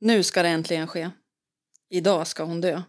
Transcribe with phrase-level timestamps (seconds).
[0.00, 1.10] Nu ska det äntligen ske.
[1.88, 2.82] Idag ska hon dö.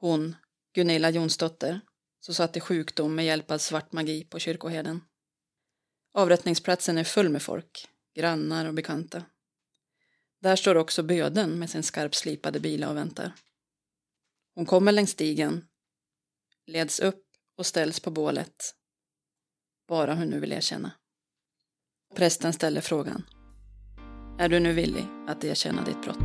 [0.00, 0.36] Hon,
[0.74, 1.80] Gunilla Jonsdotter,
[2.20, 5.00] som satt i sjukdom med hjälp av svart magi på kyrkoherden.
[6.12, 9.24] Avrättningsplatsen är full med folk, grannar och bekanta.
[10.40, 13.32] Där står också böden med sin skarpslipade bil och väntar.
[14.54, 15.68] Hon kommer längs stigen,
[16.66, 17.24] leds upp
[17.56, 18.74] och ställs på bålet.
[19.88, 20.92] Bara hon nu vill erkänna.
[22.14, 23.37] Prästen ställer frågan.
[24.40, 26.16] Är du nu villig att erkänna ditt brott?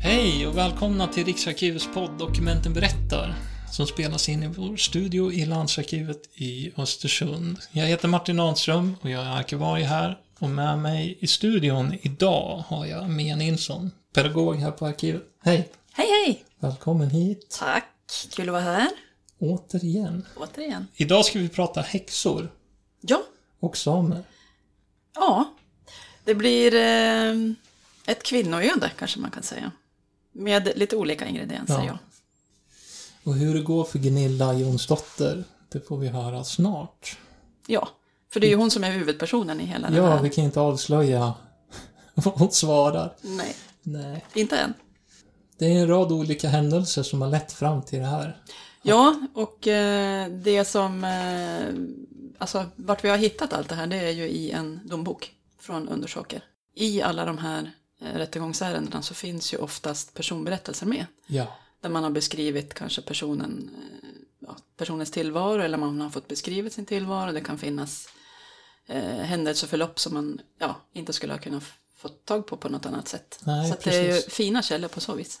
[0.00, 3.34] Hej och välkomna till Riksarkivets podd Dokumenten berättar
[3.72, 7.58] som spelas in i vår studio i Landsarkivet i Östersund.
[7.72, 12.64] Jag heter Martin Ahnström och jag är arkivarie här och med mig i studion idag
[12.66, 15.22] har jag Mia Nilsson, pedagog här på arkivet.
[15.44, 15.68] Hej!
[15.92, 16.44] Hej hej!
[16.58, 17.56] Välkommen hit!
[17.60, 17.88] Tack,
[18.30, 18.88] kul att vara här.
[19.38, 20.26] Återigen.
[20.36, 20.86] Återigen.
[20.96, 22.50] Idag ska vi prata häxor
[23.02, 23.22] Ja,
[23.60, 24.24] och samer.
[25.14, 25.54] ja.
[26.24, 27.34] Det blir eh,
[28.06, 29.72] ett kvinnoöde kanske man kan säga.
[30.32, 31.84] Med lite olika ingredienser, Ja.
[31.86, 31.98] ja.
[33.24, 37.18] Och hur det går för Gunilla Jonsdotter, det får vi höra snart.
[37.66, 37.88] Ja,
[38.32, 40.22] för det är ju hon som är huvudpersonen i hela den Ja, här.
[40.22, 41.34] vi kan inte avslöja
[42.14, 43.16] vad hon svarar.
[43.20, 44.24] Nej, Nej.
[44.34, 44.74] inte än.
[45.58, 48.36] Det är en rad olika händelser som har lett fram till det här.
[48.82, 51.04] Ja, och eh, det som...
[51.04, 51.74] Eh,
[52.42, 55.88] alltså, vart vi har hittat allt det här, det är ju i en dombok från
[55.88, 56.44] Undersåker.
[56.74, 61.06] I alla de här eh, rättegångsärendena så finns ju oftast personberättelser med.
[61.26, 61.46] Ja.
[61.80, 63.70] Där man har beskrivit kanske personen,
[64.02, 67.32] eh, ja, personens tillvaro eller man har fått beskrivet sin tillvaro.
[67.32, 68.08] Det kan finnas
[68.86, 71.64] eh, händelseförlopp som man ja, inte skulle ha kunnat
[71.96, 73.40] få tag på på något annat sätt.
[73.44, 75.40] Nej, så det är ju fina källor på så vis.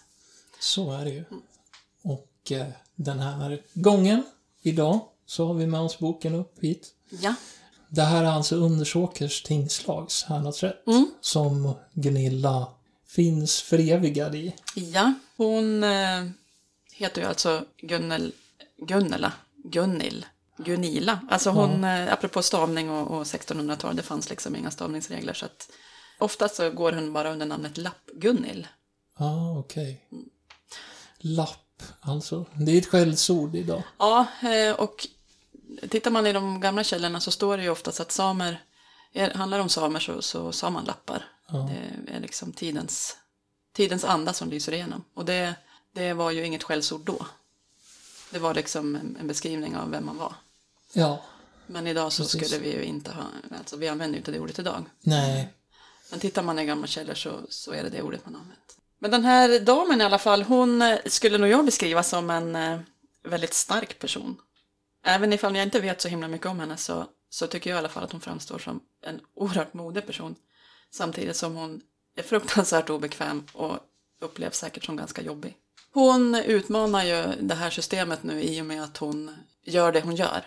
[0.60, 1.24] Så är det ju.
[2.02, 4.24] Och eh, den här gången,
[4.62, 6.90] idag, så har vi med oss boken upp hit.
[7.10, 7.34] Ja,
[7.88, 10.86] Det här är alltså Undersåkers tingslags härnadsrätt.
[10.86, 11.10] Mm.
[11.20, 12.66] Som Gunilla
[13.06, 14.54] finns förevigad i.
[14.74, 15.14] ja.
[15.36, 16.24] hon eh,
[16.92, 18.32] heter ju alltså Gunnel,
[18.78, 19.32] Gunnela,
[19.64, 21.20] Gunnil, Gunilla.
[21.30, 25.32] Alltså hon, eh, apropå stavning och, och 1600-tal, det fanns liksom inga stavningsregler.
[25.32, 25.70] Så att
[26.18, 28.66] oftast så går hon bara under namnet Lapp-Gunnil.
[29.18, 30.08] Ja, ah, okej.
[31.18, 31.61] Lapp,
[32.00, 32.46] alltså.
[32.54, 33.82] Det är ett skällsord idag.
[33.98, 35.08] Ja, eh, och
[35.88, 38.62] tittar man i de gamla källorna så står det ju oftast att samer,
[39.34, 41.24] handlar det om samer så, så sa man lappar.
[41.48, 41.70] Ja.
[42.06, 43.16] Det är liksom tidens,
[43.72, 45.04] tidens anda som lyser igenom.
[45.14, 45.54] Och det,
[45.92, 47.26] det var ju inget skällsord då.
[48.30, 50.34] Det var liksom en, beskrivning av vem man var.
[50.92, 51.22] Ja.
[51.66, 52.46] Men idag så Precis.
[52.46, 53.24] skulle vi ju inte ha,
[53.58, 54.84] alltså vi använder ju inte det ordet idag.
[55.00, 55.54] Nej.
[56.10, 58.76] Men tittar man i gamla källor så, så är det det ordet man använt.
[59.02, 62.56] Men den här damen i alla fall, hon eh, skulle nog jag beskriva som en
[62.56, 62.80] eh,
[63.24, 64.36] väldigt stark person.
[65.04, 67.78] Även ifall jag inte vet så himla mycket om henne så, så tycker jag i
[67.78, 70.34] alla fall att hon framstår som en oerhört modig person.
[70.90, 71.80] Samtidigt som hon
[72.16, 73.78] är fruktansvärt obekväm och
[74.20, 75.56] upplevs säkert som ganska jobbig.
[75.92, 79.34] Hon utmanar ju det här systemet nu i och med att hon
[79.64, 80.46] gör det hon gör.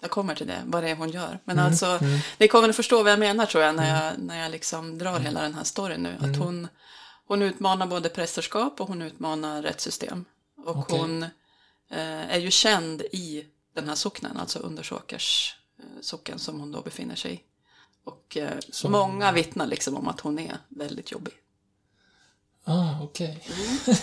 [0.00, 1.38] Jag kommer till det, vad det är hon gör.
[1.44, 2.00] Men alltså,
[2.38, 5.18] ni kommer att förstå vad jag menar tror jag när jag, när jag liksom drar
[5.18, 6.16] hela den här storyn nu.
[6.20, 6.68] Att hon,
[7.26, 10.24] hon utmanar både prästerskap och hon utmanar rättssystem.
[10.64, 10.98] Och Okej.
[10.98, 16.72] hon eh, är ju känd i den här socknen, alltså Undersåkers eh, socken som hon
[16.72, 17.40] då befinner sig i.
[18.04, 21.34] Och eh, Som- många vittnar liksom om att hon är väldigt jobbig.
[22.64, 23.48] Ah, okej.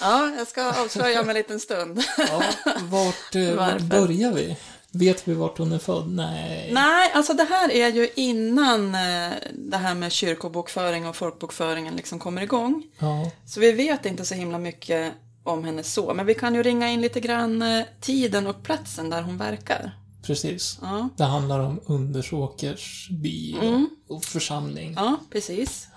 [0.00, 2.02] Ja, jag ska avslöja om en liten stund.
[2.18, 2.42] Ja,
[2.82, 4.56] vart, eh, vart börjar vi?
[4.94, 6.08] Vet vi vart hon är född?
[6.08, 6.70] Nej.
[6.72, 12.18] Nej, alltså det här är ju innan eh, det här med kyrkobokföring och folkbokföringen liksom
[12.18, 12.82] kommer igång.
[12.98, 15.12] Ja, Så vi vet inte så himla mycket
[15.44, 19.10] om henne så, men vi kan ju ringa in lite grann eh, tiden och platsen
[19.10, 19.98] där hon verkar.
[20.26, 20.78] precis.
[20.82, 23.88] Ja, Det handlar om Undersåkers by och- Mm.
[24.08, 24.92] och församling.
[24.96, 25.88] ja precis.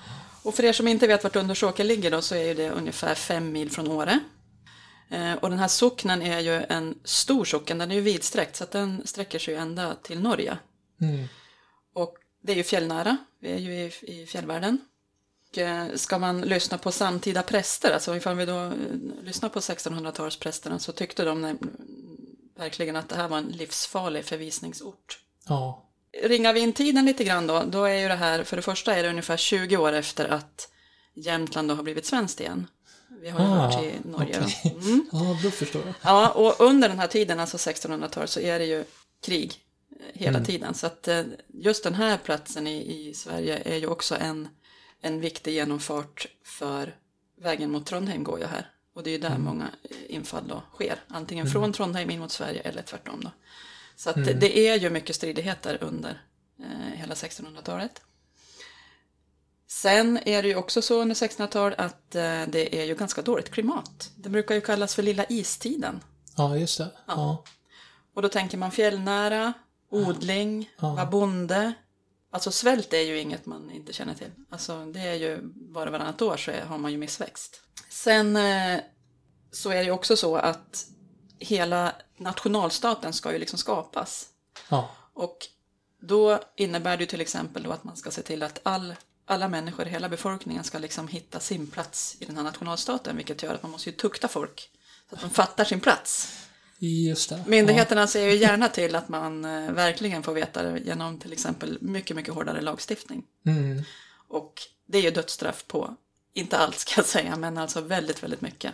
[0.44, 3.52] Och för er som inte vet vart Undersåker ligger då så är det ungefär fem
[3.52, 4.20] mil från Åre.
[5.10, 8.64] Eh, Och den här socknen är ju en stor socken, den är ju vidsträckt så
[8.64, 10.58] att den sträcker sig ända till Norge.
[11.02, 11.28] Mm.
[11.94, 14.78] Och det är ju fjällnära, vi är ju i, i fjällvärlden.
[15.52, 18.72] Och, eh, ska man lyssna på samtida präster, alltså ifall vi då eh,
[19.24, 21.58] lyssnar på 1600-talsprästerna så tyckte de
[22.58, 25.20] verkligen att det här var en livsfarlig förvisningsort.
[25.47, 25.82] Ja,
[26.24, 28.96] Ringar vi in tiden lite grann då, då är ju det här, för det första
[28.96, 30.72] är det ungefär 20 år efter att
[31.14, 32.68] Jämtland då har blivit svenskt igen.
[33.26, 34.42] Vi har ju Ah, hört till Norge.
[34.42, 34.78] okej.
[34.82, 35.06] Mm.
[35.12, 35.94] ja då förstår jag.
[36.02, 38.84] Ja, och under den här tiden, alltså 1600-talet, så är det ju
[39.22, 39.54] krig
[40.00, 40.74] eh, hela tiden.
[40.74, 44.48] Så att eh, just den här platsen i, i Sverige är ju också en,
[45.02, 46.96] en viktig genomfart för
[47.42, 48.70] vägen mot Trondheim går ju här.
[48.96, 51.00] Och det är ju där många eh, infall då sker.
[51.08, 53.32] Antingen från Trondheim in mot Sverige eller tvärtom då.
[53.96, 56.22] Så att det, det är ju mycket stridigheter under
[56.60, 58.02] eh, hela 1600-talet.
[59.82, 63.52] Sen är det ju också så under 1600-talet att eh, det är ju ganska dåligt
[63.52, 64.12] klimat.
[64.16, 66.04] Det brukar ju kallas för lilla istiden.
[66.38, 66.92] Ja, just det.
[67.08, 67.44] Ja.
[68.16, 69.54] Och då tänker man fjällnära,
[69.92, 70.94] odling, Ja.
[70.94, 71.74] vara bonde.
[72.32, 74.32] Alltså svält är ju inget man inte känner till.
[74.50, 77.62] Alltså det är ju bara varannat år så har man ju missväxt.
[77.90, 78.80] Sen eh,
[79.52, 80.86] så är det ju också så att
[81.40, 84.28] hela nationalstaten ska ju liksom skapas.
[84.70, 84.90] ja.
[85.14, 85.38] Och
[86.02, 88.96] då innebär det ju till exempel då att man ska se till att all,
[89.26, 93.54] alla människor, hela befolkningen ska liksom hitta sin plats i den här nationalstaten, vilket gör
[93.54, 94.70] att man måste ju tukta folk
[95.10, 96.40] så att de fattar sin plats.
[96.80, 97.44] Just det.
[97.48, 101.78] Myndigheterna ser ju gärna till att man eh, verkligen får veta det genom till exempel
[101.82, 103.24] mycket, mycket hårdare lagstiftning.
[103.44, 103.52] Ja.
[103.52, 103.84] Mm.
[104.28, 105.96] Och det är ju dödsstraff på,
[106.34, 108.74] inte allt ska jag säga, men alltså väldigt, väldigt mycket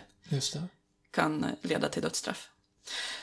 [1.10, 2.48] kan leda till dödsstraff.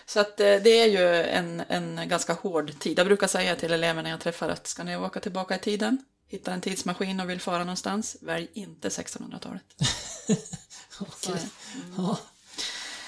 [0.06, 3.00] Så att eh, det är ju en, en ganska hård tid.
[3.00, 6.06] Jag brukar säga till eleverna när jag träffar att ska ni åka tillbaka i tiden,
[6.30, 9.64] hitta en tidsmaskin och vill fara någonstans, välj inte 1600-talet.
[11.00, 11.48] Okej.
[11.98, 12.18] Ja.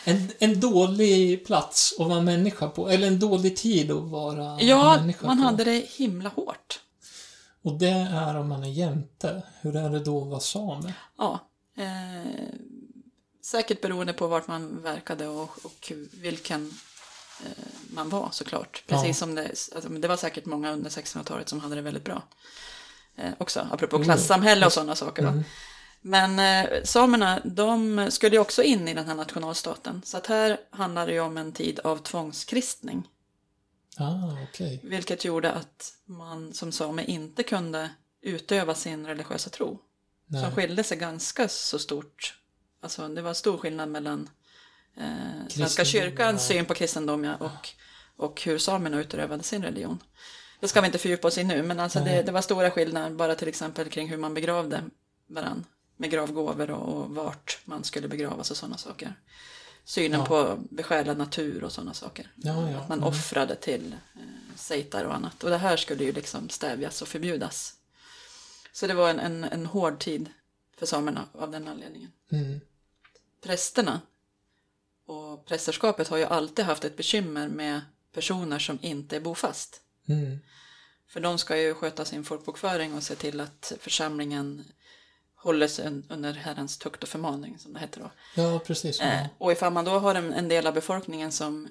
[0.04, 4.98] En, en dålig plats att vara människa på, eller en dålig tid att vara Ja,
[5.00, 5.44] människa man på.
[5.44, 6.80] hade det himla hårt.
[7.64, 9.44] Och det är om man är jämte.
[9.62, 10.94] Hur är det då att vara same?
[11.18, 11.40] Ja,
[11.78, 12.50] eh,
[13.44, 16.74] säkert beroende på vart man verkade och, och vilken
[17.46, 17.64] eh,
[17.94, 18.84] man var såklart.
[18.88, 19.14] Precis Ja.
[19.14, 19.44] som det,
[19.76, 22.24] alltså, det var säkert många under 1600-talet som hade det väldigt bra.
[23.18, 24.04] Eh, också, apropå Jo.
[24.04, 25.24] klassamhälle och sådana saker.
[25.24, 25.44] Mm.
[26.02, 30.02] Men eh, samerna, de skulle ju också in i den här nationalstaten.
[30.06, 33.08] Så att här handlar det ju om en tid av tvångskristning.
[33.98, 34.80] Ah, okej.
[34.84, 37.90] Vilket gjorde att man som same inte kunde
[38.22, 39.80] utöva sin religiösa tro.
[40.28, 40.44] Nej.
[40.44, 42.38] Som skilde sig ganska så stort.
[42.81, 44.30] Alltså det var stor skillnad mellan
[44.98, 46.56] eh, Svenska kyrkans ja.
[46.56, 47.69] syn på kristendom ja, och,
[48.16, 50.00] och hur samerna utövade sin religion.
[50.62, 53.10] Det ska vi inte fördjupa oss i nu, men alltså det, det var stora skillnader
[53.16, 54.84] bara till exempel kring hur man begravde
[55.28, 55.66] varann.
[55.98, 59.16] Med gravgåvor och, och vart man skulle begravas och sådana saker.
[59.86, 60.25] Synen Ja.
[60.25, 62.31] på besjälad natur och sådana saker.
[62.36, 62.78] Ja, ja.
[62.80, 63.10] Att man Mm.
[63.10, 65.44] offrade till eh, sejtar och annat.
[65.44, 67.74] Och det här skulle ju liksom stävjas och förbjudas.
[68.74, 70.30] Så det var en, en, en hård tid
[70.78, 72.12] för samerna av den anledningen.
[72.31, 72.60] Mm.
[73.44, 74.02] Prästerna
[75.06, 77.81] och prästerskapet har ju alltid haft ett bekymmer med
[78.13, 79.81] personer som inte är bofast.
[80.07, 80.39] Mm.
[81.07, 84.65] För de ska ju sköta sin folkbokföring och se till att församlingen
[85.36, 88.12] håller sig un- under Herrens tukt och förmaning, som det heter då.
[88.36, 89.00] Ja, precis.
[89.00, 89.06] Ja.
[89.06, 91.68] Eh, och ifall man då har en, en del av befolkningen som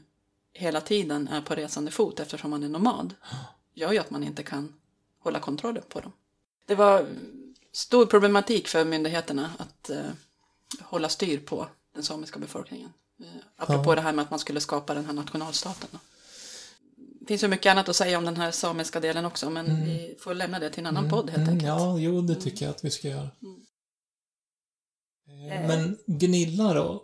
[0.53, 3.15] hela tiden är på resande fot eftersom man är nomad,
[3.75, 4.75] gör ju att man inte kan
[5.19, 6.13] hålla kontrollen på dem.
[6.67, 7.07] Det var
[7.73, 10.11] stor problematik för myndigheterna att eh,
[10.81, 12.93] hålla styr på den samiska befolkningen.
[13.21, 13.95] Eh, apropå Ja.
[13.95, 15.89] det här med att man skulle skapa den här nationalstaten.
[15.93, 15.99] Då.
[17.31, 20.35] Finns ju mycket annat att säga om den här samiska delen också, men vi får
[20.35, 21.69] lämna det till en annan podd helt Mm, enkelt.
[21.69, 23.29] Ja, jo, det tycker jag att vi ska göra.
[23.43, 23.63] Mm.
[25.53, 27.03] Eh, Men Gnilla då?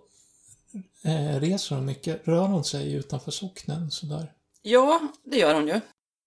[1.03, 2.29] Eh, reser hon mycket?
[2.29, 4.33] Rör hon sig utanför socknen sådär?
[4.63, 5.81] Ja, det gör hon ju.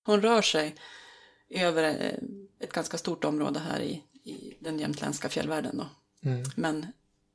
[0.05, 0.75] Hon rör sig
[1.49, 5.77] över eh, ett ganska stort område här i, i den jämtländska fjällvärlden.
[5.77, 5.87] Då.
[6.29, 6.43] Mm.
[6.55, 6.85] Men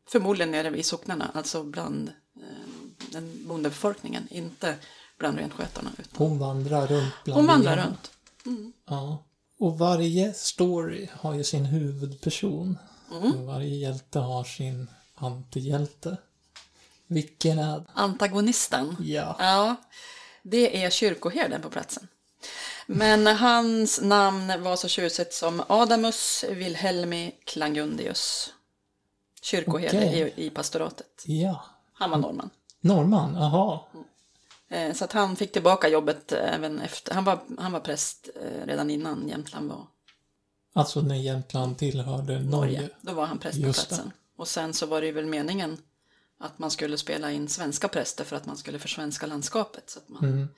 [0.09, 2.43] förmodligen nere vid socknarna, alltså bland eh,
[3.13, 4.77] den bondebefolkningen, inte
[5.19, 5.91] bland renskötarna.
[5.99, 8.11] Utan Hon vandrar runt bland hon vandrar runt.
[8.47, 8.73] Mm.
[8.87, 9.25] Ja.
[9.59, 12.79] Och varje story har ju sin huvudperson.
[13.13, 13.47] Mm.
[13.47, 16.17] Varje hjälte har sin antihjälte.
[17.07, 17.85] Vilken är?
[17.95, 18.97] Antagonisten.
[19.01, 19.37] Ja.
[19.39, 19.77] Ja,
[20.43, 22.09] det är kyrkoherden på platsen.
[22.87, 28.53] Men hans namn var så tjusigt som Adamus Wilhelmi Klangundius.
[29.43, 30.33] Kyrkoherde Okej.
[30.37, 31.23] i, i pastoratet.
[31.27, 31.65] Ja.
[31.93, 32.51] Han var norrman.
[32.81, 33.81] Norrman, jaha.
[33.95, 34.01] Eh,
[34.95, 37.15] Så att han fick tillbaka jobbet även efter.
[37.15, 39.87] Han var, han var präst eh, redan innan Jämtland var
[40.77, 42.81] Alltså när Jämtland tillhörde Norge.
[42.81, 42.89] Norge.
[43.01, 44.13] Då var han präst på platsen.
[44.37, 45.79] Och sen så var det ju väl meningen
[46.39, 49.91] att man skulle spela in svenska präster för att man skulle försvenska landskapet.
[49.91, 50.49] Så att man Mm.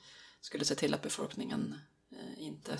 [0.41, 1.75] skulle se till att befolkningen
[2.11, 2.77] eh, inte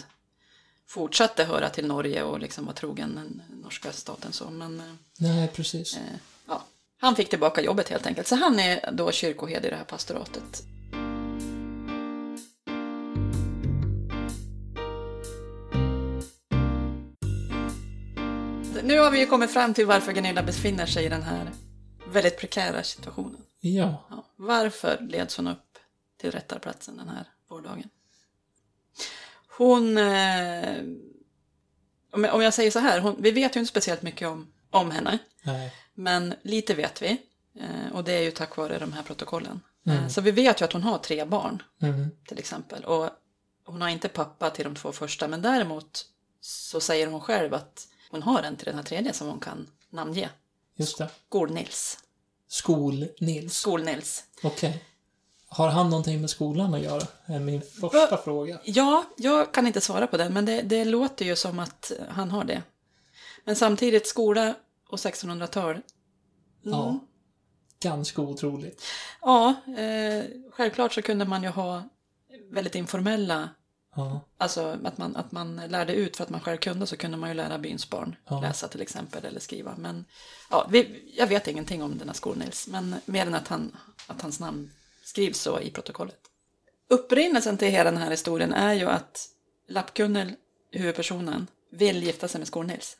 [0.87, 4.33] fortsatte höra till Norge och liksom var trogen den norska staten.
[4.33, 4.49] Så.
[4.49, 4.85] Men eh,
[5.19, 5.93] Nej, precis.
[5.97, 6.01] eh,
[6.47, 6.63] ja,
[6.97, 8.27] han fick tillbaka jobbet helt enkelt.
[8.27, 10.63] Så han är då kyrkoherde i det här pastoratet.
[18.87, 21.51] Nu har vi ju kommit fram till varför Gunilla befinner sig i den här
[22.07, 23.41] väldigt prekära situationen.
[23.59, 24.07] Ja.
[24.09, 25.77] Ja, varför leds hon upp
[26.21, 27.89] till rättarplatsen den här vårdagen?
[29.57, 30.77] Hon, eh,
[32.11, 35.17] om, jag, säger så här, hon, vi vet ju inte speciellt mycket om, om henne,
[35.43, 35.73] Nej.
[35.93, 37.21] men lite vet vi.
[37.59, 39.59] Eh, och det är ju tack vare de här protokollen.
[39.85, 40.03] Mm.
[40.03, 42.09] Eh, så vi vet ju att hon har tre barn Mm.
[42.27, 42.83] till exempel.
[42.83, 43.09] Och
[43.65, 46.05] hon har inte pappa till de två första, men däremot
[46.41, 49.67] så säger hon själv att hon har en till den här tredje som hon kan
[49.89, 50.29] namnge.
[50.75, 51.09] Just det.
[51.29, 51.97] Skol-Nils.
[52.49, 53.49] Skol-Nils.
[53.49, 54.23] Skol-Nils.
[54.43, 54.83] Okej.
[55.49, 57.07] Har han någonting med skolan att göra?
[57.25, 58.21] Är min första Va?
[58.23, 58.59] fråga.
[58.63, 62.31] Ja, jag kan inte svara på det, men det, det låter ju som att han
[62.31, 62.63] har det.
[63.45, 64.55] Men samtidigt, skola
[64.89, 65.71] och 1600-tal.
[65.71, 65.81] Mm.
[66.63, 66.99] Ja.
[67.79, 68.83] Ganska otroligt.
[69.21, 71.83] Ja, eh, självklart så kunde man ju ha
[72.51, 73.49] väldigt informella,
[73.97, 74.21] Ja.
[74.37, 77.29] alltså att man, att man lärde ut för att man själv kunde så kunde man
[77.29, 78.41] ju lära byns barn Ja.
[78.41, 79.75] läsa till exempel eller skriva.
[79.77, 80.05] Men
[80.49, 83.77] ja, vi, jag vet ingenting om denna Skol-Nils, men mer än att, han,
[84.07, 84.71] att hans namn
[85.03, 86.19] skrivs så i protokollet.
[86.89, 89.27] Upprinnelsen till hela den här historien är ju att
[89.69, 90.33] Lappkunnel,
[90.71, 92.95] huvudpersonen, vill gifta sig med Skol-Nils.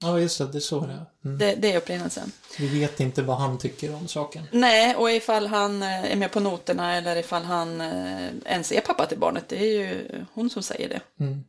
[0.00, 0.46] Ja, just det.
[0.46, 1.06] Det är så det är.
[1.24, 1.38] Mm.
[1.38, 2.32] Det, det är upprinnelsen.
[2.58, 4.44] Vi vet inte vad han tycker om saken.
[4.52, 8.80] Nej, och ifall han eh, är med på noterna eller ifall han eh, ens är
[8.80, 11.00] pappa till barnet, det är ju hon som säger det.
[11.24, 11.44] Mm.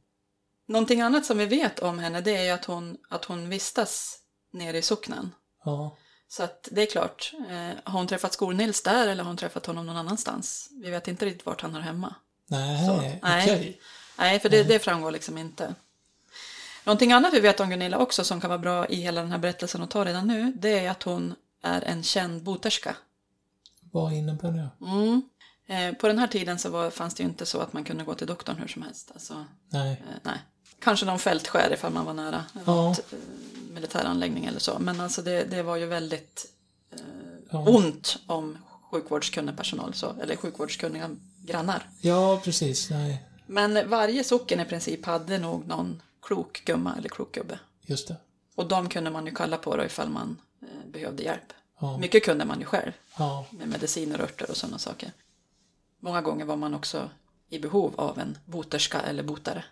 [0.68, 4.18] Någonting annat som vi vet om henne, det är ju att hon, att hon vistas
[4.54, 5.32] nere i socknen.
[5.66, 5.98] Ja.
[6.28, 9.66] Så att det är klart, eh, har hon träffat Skol-Nils där eller har hon träffat
[9.66, 10.70] honom någon annanstans?
[10.84, 12.16] Vi vet inte riktigt vart han hör hemma.
[12.48, 13.20] Nej, Så, okej.
[13.24, 13.82] nej.
[14.18, 15.76] Nej, för det, det framgår liksom inte.
[16.84, 19.38] Någonting annat vi vet om Gunilla också som kan vara bra i hela den här
[19.40, 22.96] berättelsen att ta redan nu, det är att hon är en känd boterska.
[23.92, 24.70] Vad innebär det?
[24.86, 25.22] Mm.
[25.68, 28.04] Eh, på den här tiden så var, fanns det ju inte så att man kunde
[28.04, 29.12] gå till doktorn hur som helst.
[29.14, 29.92] Alltså, Nej.
[29.92, 30.38] eh, nej.
[30.82, 32.60] Kanske någon fältskär ifall man var nära Ja.
[32.66, 33.20] något, eh,
[33.74, 34.80] militäranläggning eller så.
[34.80, 36.46] Men alltså det, det var ju väldigt
[37.52, 37.60] Ja.
[37.70, 38.58] ont om
[38.92, 41.10] sjukvårdskunnig personal, så, eller sjukvårdskunniga
[41.46, 41.90] grannar.
[42.02, 42.90] ja, precis.
[42.90, 47.60] Nej, Men varje socken i princip hade nog någon klok gumma eller klok gubbe.
[47.82, 48.16] just det.
[48.56, 51.54] Och de kunde man ju kalla på då ifall man eh, behövde hjälp.
[51.80, 51.98] Ja.
[51.98, 52.92] Mycket kunde man ju själv.
[53.18, 53.46] Ja.
[53.52, 55.12] med mediciner, örter och sådana saker.
[56.00, 57.10] Många gånger var man också
[57.50, 59.64] i behov av en boterska eller botare.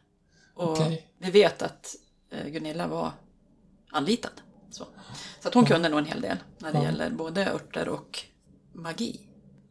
[0.53, 1.07] Och Okej.
[1.17, 1.95] vi vet att
[2.29, 3.11] eh, Gunilla var
[3.91, 4.31] anlitad.
[4.71, 4.85] Så,
[5.41, 6.83] så att hon kunde nog en hel del när det Ja.
[6.83, 8.23] gäller både örter och
[8.73, 9.21] magi.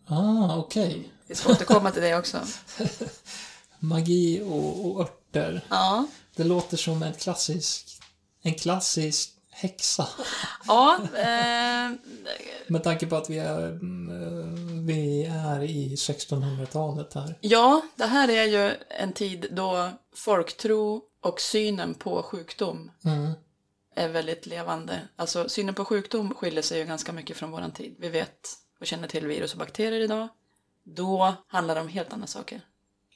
[0.06, 1.12] Ah, okej.
[1.26, 2.40] Vi ska återkomma till det också.
[3.78, 5.64] Magi och, och örter.
[5.70, 6.06] Ja,
[6.36, 8.00] Det låter som en klassisk,
[8.42, 10.08] en klassisk häxa.
[10.66, 11.92] ja eh,
[12.66, 17.38] Med tanke på att vi är, mm, vi är i 1600-talet här.
[17.40, 23.32] ja, det här är ju en tid då folktro och synen på sjukdom Mm.
[23.94, 25.00] är väldigt levande.
[25.16, 27.94] Alltså synen på sjukdom skiljer sig ju ganska mycket från våran tid.
[27.98, 28.48] Vi vet
[28.80, 30.28] och känner till virus och bakterier idag.
[30.84, 32.60] Då handlar det om helt andra saker.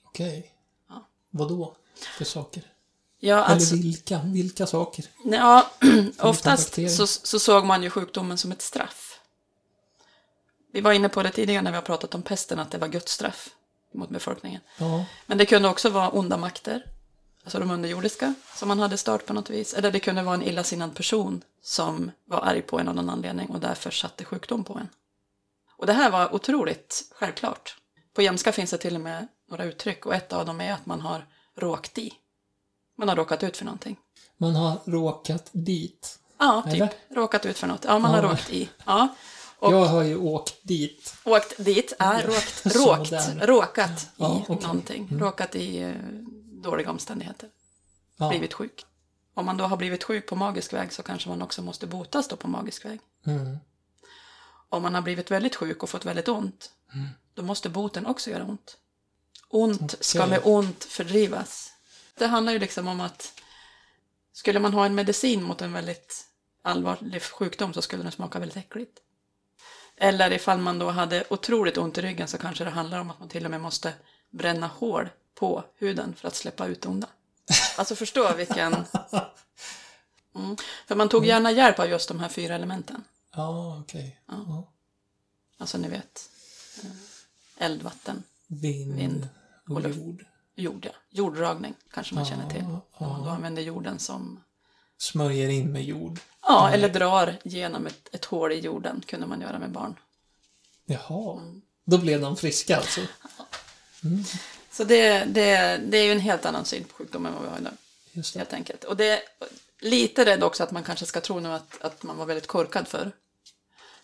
[0.05, 0.53] Okej.
[0.89, 1.07] Ja.
[1.31, 1.77] Vad då
[2.19, 2.63] för saker?
[3.21, 4.21] Ja, alltså, Eller vilka?
[4.25, 5.05] Vilka saker?
[5.25, 5.71] ja,
[6.19, 9.21] oftast så, så såg man ju sjukdomen som ett straff.
[10.73, 12.89] Vi var inne på det tidigare när vi har pratat om pesten, att det var
[12.89, 13.49] Guds straff
[13.95, 14.61] mot befolkningen.
[14.79, 15.05] Ja.
[15.27, 16.85] Men det kunde också vara onda makter,
[17.45, 19.75] alltså de underjordiska, som man hade stört på något vis.
[19.75, 23.49] Eller det kunde vara en illasinnad person som var arg på en av någon anledning
[23.49, 24.89] och därför satte sjukdom på en.
[25.77, 27.77] Och det här var otroligt självklart.
[28.15, 30.87] På jämska finns det till och med några uttryck och ett av dem är att
[30.87, 32.13] man har råkat i.
[33.01, 33.97] Man har råkat ut för någonting.
[34.37, 36.19] Man har råkat dit.
[36.39, 36.75] Ja, typ.
[36.75, 36.91] Eller?
[37.11, 37.85] Råkat ut för något.
[37.85, 38.25] Ja, man har Ja.
[38.25, 38.69] råkat i.
[38.85, 39.09] Ja.
[39.59, 41.15] Och- Jag har ju åkt dit.
[41.25, 44.59] Åkt dit, ja, råkt, råkt, råkat i Ja, okej.
[44.67, 45.09] någonting.
[45.21, 45.93] Råkat i eh,
[46.63, 47.49] dåliga omständigheter.
[48.17, 48.29] Ja.
[48.29, 48.85] blivit sjuk.
[49.35, 52.29] Om man då har blivit sjuk på magisk väg så kanske man också måste botas
[52.29, 53.01] då på magisk väg.
[53.27, 53.57] Mm.
[54.69, 57.09] Om man har blivit väldigt sjuk och fått väldigt ont, Mm.
[57.35, 58.77] då måste boten också göra ont.
[59.49, 60.31] Ont ska Okej.
[60.31, 61.70] med ont fördrivas.
[62.15, 63.41] Det handlar ju liksom om att
[64.33, 66.25] skulle man ha en medicin mot en väldigt
[66.63, 68.99] allvarlig sjukdom så skulle den smaka väldigt äckligt.
[69.97, 73.21] Eller ifall man då hade otroligt ont i ryggen så kanske det handlar om att
[73.21, 73.95] man till och med måste
[74.31, 77.09] bränna hål på huden för att släppa ut onda.
[77.77, 78.85] Alltså förstå vilken...
[80.35, 80.57] Mm.
[80.87, 83.05] För man tog gärna hjälp av just de här fyra elementen.
[83.35, 84.21] Ja, okej.
[84.27, 84.73] Ja.
[85.59, 86.31] Alltså ni vet,
[86.83, 89.29] eh, eld, vatten, Vind, Vind
[89.69, 90.25] och, jord.
[90.61, 90.87] Jord.
[90.87, 90.93] Ja.
[91.11, 92.65] Jorddragning kanske man känner till.
[92.99, 93.07] ja.
[93.07, 94.41] Man då använder jorden som...
[94.99, 96.21] Smörjer in med jord.
[96.43, 99.97] Ja, eller drar genom ett, ett hål i jorden kunde man göra med barn.
[100.85, 101.41] Jaha.
[101.41, 101.63] Mm.
[101.85, 103.01] Då blev de friska alltså?
[104.71, 107.49] Så det, det, det är ju en helt annan syn på sjukdom än vad vi
[107.49, 107.73] har idag.
[108.13, 108.39] Just det.
[108.39, 108.85] Helt enkelt.
[108.85, 109.21] Och det är
[109.81, 112.89] lite rädd också att man kanske ska tro nu att, att man var väldigt korkad
[112.89, 113.13] för.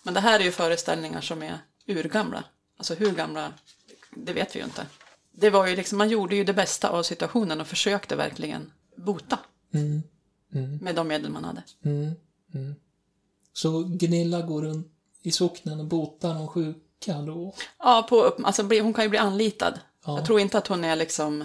[0.03, 2.45] Men det här är ju föreställningar som är urgamla.
[2.77, 3.53] Alltså hur gamla,
[4.11, 4.87] det vet vi ju inte.
[5.39, 9.39] Det var ju liksom, man gjorde ju det bästa av situationen och försökte verkligen bota
[9.75, 10.03] Mm.
[10.55, 10.77] Mm.
[10.77, 11.63] med de medel man hade.
[11.85, 12.13] Mm.
[12.55, 12.75] Mm.
[13.53, 17.55] Så Gunilla går runt i socknen och botar de sjuka då?
[17.79, 19.81] Ja, på, alltså, hon kan ju bli anlitad.
[20.07, 20.17] Ja.
[20.17, 21.45] Jag tror inte att hon är liksom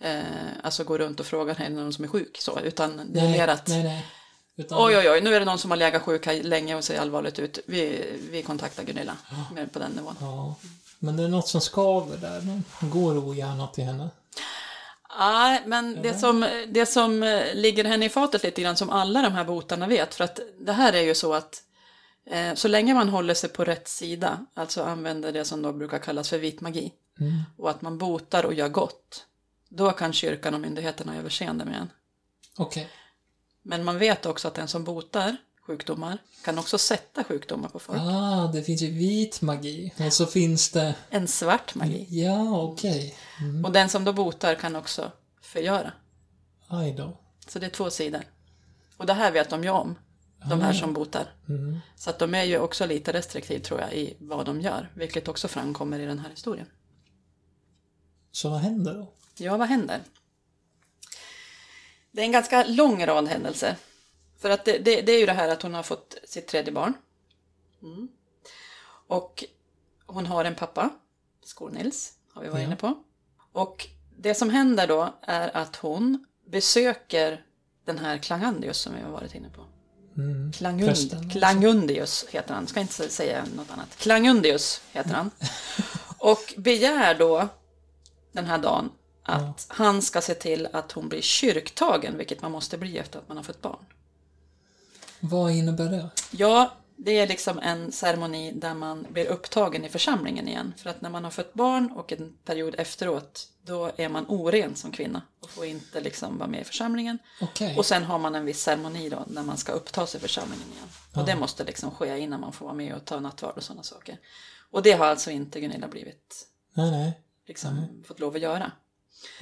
[0.00, 0.20] eh,
[0.62, 3.24] alltså gå runt och fråga är det någon som är sjuk så, utan det är
[3.24, 4.06] Nej, mer att nej, nej.
[4.56, 6.84] Utan, oj oj oj, nu är det någon som har legat sjuk här länge och
[6.84, 7.58] ser allvarligt ut.
[7.66, 9.16] Vi, vi kontaktar Gunilla,
[9.54, 10.14] mer på den nivån.
[10.20, 10.56] Ja.
[11.02, 12.40] Men det är något som skaver där.
[12.80, 14.08] De går ogärna till henne.
[15.18, 19.22] Nej, men det som, det som eh, ligger henne i fatet lite grann som alla
[19.22, 21.62] de här botarna vet, för att det här är ju så att
[22.26, 25.98] eh, så länge man håller sig på rätt sida, alltså använder det som då brukar
[25.98, 27.42] kallas för vit magi, Mm.
[27.56, 29.26] och att man botar och gör gott,
[29.68, 31.90] då kan kyrkan och myndigheterna överseende med en.
[32.58, 32.88] Okej.
[33.62, 35.36] Men man vet också att den som botar
[35.66, 37.98] sjukdomar kan också sätta sjukdomar på folk.
[38.00, 39.92] Ah, det finns ju vit magi.
[40.06, 40.94] Och så finns det...
[41.10, 42.06] En svart magi.
[42.08, 43.14] Ja, okej.
[43.40, 43.64] Mm.
[43.64, 45.12] Och den som då botar kan också
[45.42, 45.92] förgöra.
[46.68, 47.18] Aj då.
[47.48, 48.22] Så det är två sidor.
[48.96, 49.98] Och det här vet de ju om,
[50.48, 51.34] de här som botar.
[51.48, 51.78] Mm.
[51.96, 55.28] Så att de är ju också lite restriktiva tror jag i vad de gör, vilket
[55.28, 56.66] också framkommer i den här historien.
[58.32, 59.12] Så vad händer då?
[59.36, 60.00] Ja, vad händer?
[62.12, 63.76] Det är en ganska lång rad händelser.
[64.40, 66.72] För att det, det, det är ju det här att hon har fått sitt tredje
[66.72, 66.94] barn.
[67.82, 68.08] Mm.
[69.06, 69.44] Och
[70.06, 70.90] hon har en pappa,
[71.44, 72.66] Skor-Nils, har vi varit Ja.
[72.66, 72.94] inne på.
[73.52, 73.86] Och
[74.18, 77.44] det som händer då är att hon besöker
[77.84, 79.64] den här Klangandius som vi har varit inne på.
[80.16, 80.52] Mm.
[80.52, 81.32] Klangund.
[81.32, 83.96] Klangundius heter han, ska inte säga något annat.
[83.96, 85.30] Klangundius heter han.
[86.18, 87.48] Och begär då
[88.32, 88.90] den här dagen
[89.22, 93.28] att han ska se till att hon blir kyrktagen, vilket man måste bli efter att
[93.28, 93.84] man har fått barn.
[95.20, 96.10] Vad innebär det?
[96.30, 100.74] Ja, det är liksom en ceremoni där man blir upptagen i församlingen igen.
[100.76, 104.76] För att när man har fött barn och en period efteråt, då är man oren
[104.76, 107.18] som kvinna och får inte liksom vara med i församlingen.
[107.40, 107.76] Okej.
[107.76, 110.88] Och sen har man en viss ceremoni då när man ska upptas i församlingen igen.
[111.14, 113.82] Och det måste liksom ske innan man får vara med och ta nattvard och sådana
[113.82, 114.18] saker.
[114.70, 117.20] Och det har alltså inte Gunilla blivit, Nej, nej.
[117.46, 118.72] liksom, fått lov att göra.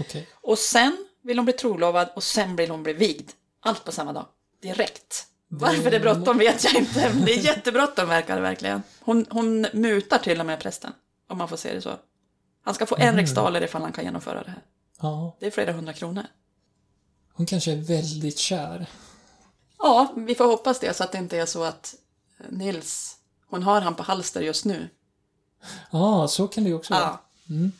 [0.00, 0.28] Okej.
[0.32, 3.30] Och sen vill hon bli trolovad och sen vill hon bli vigd.
[3.61, 4.26] Allt på samma dag.
[4.62, 5.26] Direkt.
[5.48, 7.12] Varför det är bråttom vet jag inte.
[7.14, 8.82] Men det är jättebråttom verkar det verkligen.
[9.00, 10.92] Hon, hon mutar till och med prästen.
[11.28, 11.98] Om man får se det så.
[12.64, 14.62] Han ska få en riksdaler ifall han kan genomföra det här.
[15.00, 15.37] Ja.
[15.40, 16.22] Det är flera hundra kronor.
[17.32, 18.87] Hon kanske är väldigt kär.
[19.78, 21.94] Ja, vi får hoppas det så att det inte är så att
[22.40, 24.88] eh, Nils, hon har han på halster just nu.
[25.90, 27.02] Ja, så kan det ju också vara.
[27.02, 27.54] Ja.
[27.54, 27.72] Mm.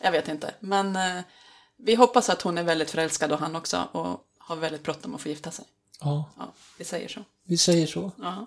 [0.00, 1.22] Jag vet inte, men eh,
[1.76, 5.20] vi hoppas att hon är väldigt förälskad och han också och har väldigt bråttom att
[5.20, 5.64] få gifta sig.
[6.00, 7.20] Ja, Ja, vi säger så.
[7.44, 8.12] vi säger så.
[8.18, 8.46] Ja.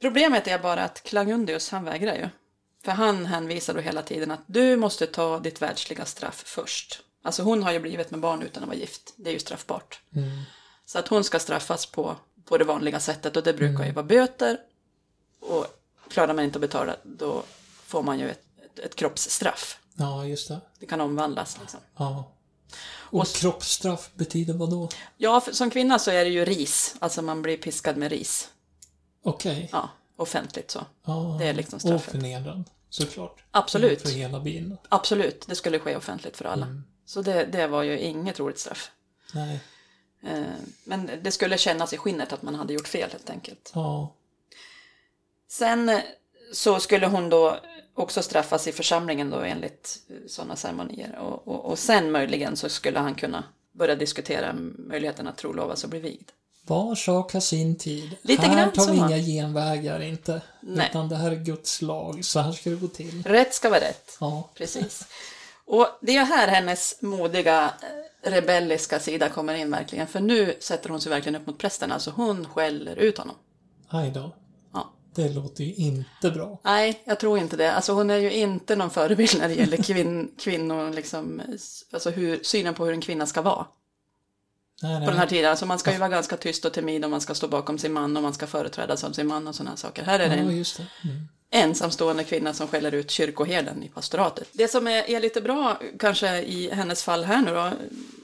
[0.00, 2.28] Problemet är bara att Klangundius, han vägrar ju.
[2.84, 7.02] För han hänvisar då hela tiden att du måste ta ditt världsliga straff först.
[7.22, 9.14] Alltså hon har ju blivit med barn utan att vara gift.
[9.16, 10.00] Det är ju straffbart.
[10.14, 10.28] Mm.
[10.86, 14.06] Så att hon ska straffas på, på det vanliga sättet och det brukar ju vara
[14.06, 14.58] böter.
[15.40, 15.66] Och
[16.08, 17.42] klarar man inte att betala då
[17.84, 19.78] får man ju ett, ett, ett kroppsstraff.
[19.94, 20.60] Ja, just det.
[20.78, 21.80] Det kan omvandlas liksom.
[21.96, 22.32] Ja.
[23.10, 24.88] Och, Och kroppsstraff betyder vad då?
[25.16, 26.96] Ja, som kvinna så är det ju ris.
[26.98, 28.48] Alltså man blir piskad med ris.
[29.22, 29.68] Okej.
[29.72, 30.86] Ja, offentligt så.
[31.06, 31.36] Ja.
[31.40, 32.10] Det är liksom Och straffet.
[32.12, 33.44] förnedrande, såklart.
[33.50, 34.02] Absolut.
[34.02, 34.76] För hela byn.
[34.88, 36.66] Absolut, det skulle ske offentligt för alla.
[36.66, 36.84] Mm.
[37.06, 38.90] Så det, det var ju inget roligt straff.
[39.34, 39.60] Nej.
[40.22, 40.42] Eh,
[40.84, 43.72] Men det skulle kännas i skinnet att man hade gjort fel helt enkelt.
[43.74, 44.14] Ja.
[45.50, 46.00] Sen
[46.52, 47.60] så skulle hon då
[47.98, 51.18] också straffas i församlingen då enligt sådana ceremonier.
[51.18, 55.90] Och, och, och sen möjligen så skulle han kunna börja diskutera möjligheten att trolovas och
[55.90, 56.30] bli vigd.
[56.66, 58.16] Var sak har sin tid.
[58.22, 60.42] Lite här tar vi inga genvägar inte.
[60.60, 60.86] Nej.
[60.90, 62.24] Utan det här är Guds lag.
[62.24, 63.22] Så här ska det gå till.
[63.26, 64.16] Rätt ska vara rätt.
[64.20, 64.50] Ja.
[64.54, 65.06] Precis.
[65.64, 67.74] Och det är här hennes modiga,
[68.22, 70.06] eh, rebelliska sida kommer in verkligen.
[70.06, 71.92] För nu sätter hon sig verkligen upp mot prästen.
[71.92, 73.36] Alltså hon skäller ut honom.
[73.88, 74.32] Aj då.
[75.22, 75.28] Ja.
[75.28, 76.58] Det låter ju inte bra.
[76.64, 77.72] Nej, jag tror inte det.
[77.72, 81.42] Alltså hon är ju inte någon förebild när det gäller kvin kvinnor, liksom,
[81.90, 83.66] alltså hur, synen på hur en kvinna ska vara
[84.82, 85.08] Nej, på nej.
[85.08, 85.50] den här tiden.
[85.50, 87.92] Alltså man ska ju vara ganska tyst och timid och man ska stå bakom sin
[87.92, 90.02] man och man ska företrädas av sin man och sådana saker.
[90.02, 90.86] Här är det Ja, en just det.
[91.04, 91.28] Mm.
[91.50, 94.48] ensamstående kvinna som skäller ut kyrkoherden i pastoratet.
[94.52, 97.70] Det som är, är lite bra kanske i hennes fall här nu då,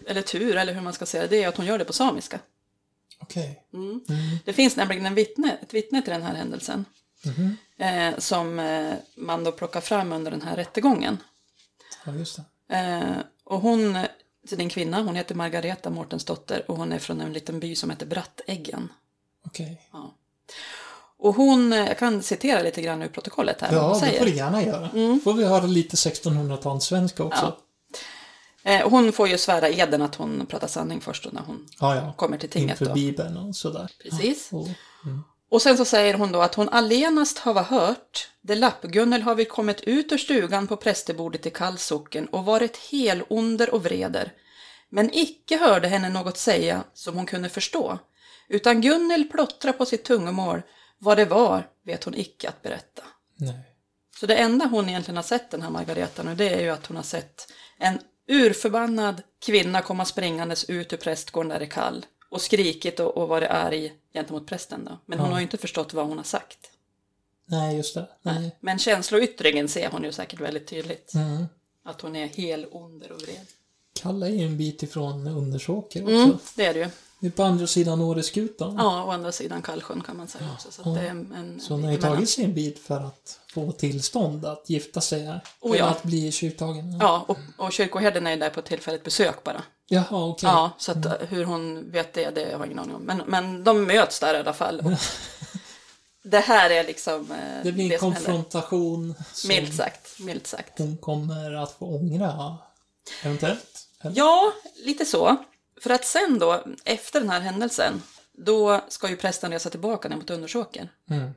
[0.06, 2.38] eller tur eller hur man ska säga det, är att hon gör det på samiska.
[3.18, 3.62] Okej.
[3.72, 4.00] Mm.
[4.08, 4.20] Mm.
[4.44, 6.84] Det finns nämligen en vittne, ett vittne till den här händelsen
[7.24, 7.56] Mhm.
[7.78, 11.18] eh, som eh, man då plockar fram under den här rättegången.
[12.06, 12.36] Ja, just
[12.68, 12.76] det.
[12.76, 13.94] Eh, och hon,
[14.48, 17.60] så det är en kvinna, hon heter Margareta Mårtensdotter och hon är från en liten
[17.60, 18.88] by som heter Bratteggen.
[19.46, 19.80] Okej.
[19.92, 20.14] Ja.
[21.16, 23.72] Och hon, eh, jag kan citera lite grann ur protokollet här.
[23.72, 24.88] Ja, det får du gärna göra.
[24.90, 25.20] Mm.
[25.20, 27.44] Får vi höra lite 1600-talssvenska också?
[27.46, 27.52] Eh,
[28.84, 32.12] hon får ju svära eden att hon pratar sanning först när hon Ja, ja.
[32.16, 32.70] kommer till tinget.
[32.70, 32.94] Inför Då.
[32.94, 33.90] Bibeln och sådär.
[34.02, 34.52] Precis.
[34.52, 34.68] Och,
[35.50, 39.44] Och sen så säger hon då att hon allenast hava hört, det lappgunnel har vi
[39.44, 44.32] kommit ut ur stugan på prästebordet i Kallsocken och varit helonder och vreder,
[44.88, 47.98] men icke hörde henne något säga som hon kunde förstå,
[48.48, 50.62] utan Gunnel plottra på sitt tungomål,
[50.98, 53.02] vad det var vet hon icke att berätta.
[53.36, 53.54] Nej.
[54.20, 56.86] Så det enda hon egentligen har sett den här Margareta nu, det är ju att
[56.86, 62.06] hon har sett en urförbannad kvinna komma springandes ut ur prästgården där det är kall
[62.28, 64.98] och skrikit och, och varit arg gentemot prästen då.
[65.06, 65.32] Men hon Ja.
[65.34, 66.58] har ju inte förstått vad hon har sagt.
[67.46, 68.08] Nej, just det.
[68.22, 68.56] Nej.
[68.60, 71.14] Men känsloyttringen ser hon ju säkert väldigt tydligt.
[71.14, 71.46] Mm.
[71.84, 73.46] Att hon är hel onder och vred.
[74.00, 76.14] Kalla är ju en bit ifrån Undersåker också.
[76.14, 76.88] Mm, det är det ju.
[77.24, 78.74] Det är på andra sidan Åreskutan.
[78.78, 80.70] Ja, å andra sidan Kallsjön kan man säga också.
[80.70, 80.90] Så Ja.
[80.90, 84.70] det är en, Så hon har tagit sig en bit för att få tillstånd att
[84.70, 85.40] gifta sig här.
[85.60, 85.90] Oh, Eller ja.
[85.90, 86.98] att bli kyrktagen.
[87.00, 89.62] Ja, och, och kyrkoherden är där på tillfälligt besök bara.
[89.88, 90.48] Jaha, okej.
[90.48, 93.02] Ja, så att, eh, hur hon vet det, det har jag ingen aning om.
[93.02, 94.80] Men, men de möts där i alla fall.
[94.80, 94.92] Och
[96.30, 97.98] det här är liksom eh, Det blir en händer.
[97.98, 100.78] konfrontation som Milt sagt, milt sagt.
[100.78, 102.56] hon kommer att få ångra.
[103.22, 103.86] Eventuellt.
[104.00, 104.16] Eller?
[104.16, 104.52] Ja,
[104.84, 105.36] lite så.
[105.80, 110.16] För att sen då, efter den här händelsen, då ska ju prästen resa tillbaka ner
[110.16, 110.88] mot Undersåker.
[111.10, 111.32] Mm.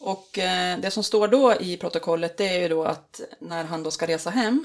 [0.00, 3.82] Och eh, det som står då i protokollet det är ju då att när han
[3.82, 4.64] då ska resa hem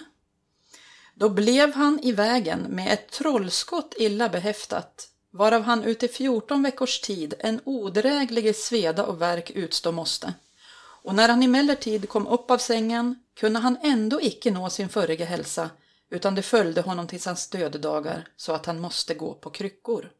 [1.13, 6.99] då blev han i vägen med ett trollskott illa behäftat varav han ute 14 veckors
[6.99, 10.34] tid en odräglig sveda och verk utstå måste.
[10.77, 15.25] Och när han emellertid kom upp av sängen kunde han ändå icke nå sin förrige
[15.25, 15.69] hälsa
[16.15, 20.12] utan det följde honom till hans dödedagar så att han måste gå på kryckor.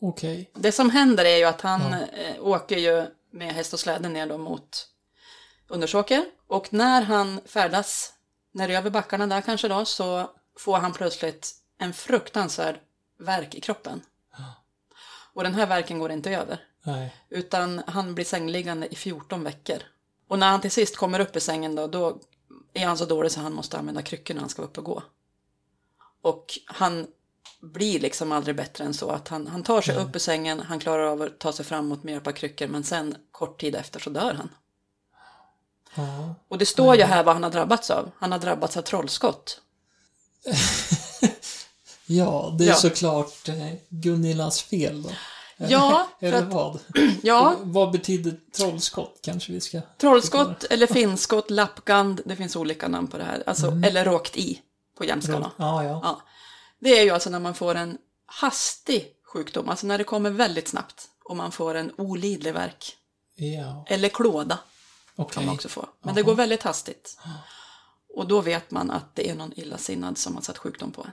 [0.00, 0.50] Okej.
[0.54, 2.06] Det som händer är ju att han Ja.
[2.18, 4.88] eh, åker ju med häst och släde ner då mot
[5.68, 6.24] Undersåker.
[6.46, 8.12] Och när han färdas
[8.52, 12.80] när över backarna där kanske då så får han plötsligt en fruktansvärd
[13.18, 14.00] värk i kroppen.
[15.32, 16.64] Och den här verken går inte över.
[16.82, 17.14] Nej.
[17.28, 19.78] Utan han blir sängliggande i 14 veckor.
[20.28, 22.20] Och när han till sist kommer upp i sängen då, då
[22.76, 25.02] är han så dålig så han måste använda kryckor när han ska upp och gå.
[26.22, 27.06] Och han
[27.60, 30.78] blir liksom aldrig bättre än så att han, han tar sig upp ur sängen, han
[30.80, 34.00] klarar av att ta sig framåt med hjälp av kryckor men sen kort tid efter
[34.00, 34.48] så dör han.
[35.94, 36.34] Ja.
[36.48, 38.10] Och det står ju här vad han har drabbats av.
[38.18, 39.60] Han har drabbats av trollskott.
[42.08, 42.74] Ja, det är Ja.
[42.74, 45.10] såklart eh, Gunillas fel då.
[45.56, 46.80] Ja, Eller att, vad?
[47.22, 49.80] ja Vad betyder trollskott kanske vi ska...
[49.98, 53.42] trollskott eller finskott, lappgand, det finns olika namn på det här.
[53.46, 54.62] Alltså, eller råkt i
[54.98, 55.50] på jämska då.
[55.56, 56.00] Ja, ja.
[56.02, 56.22] Ja.
[56.78, 60.68] Det är ju alltså när man får en hastig sjukdom, alltså när det kommer väldigt
[60.68, 62.96] snabbt och man får en olidlig verk.
[63.34, 64.58] Ja, Eller klåda
[65.16, 65.34] okej.
[65.34, 65.88] kan man också få.
[66.00, 67.18] Men det går väldigt hastigt.
[68.14, 71.10] Och då vet man att det är någon illasinnad som har satt sjukdom på en.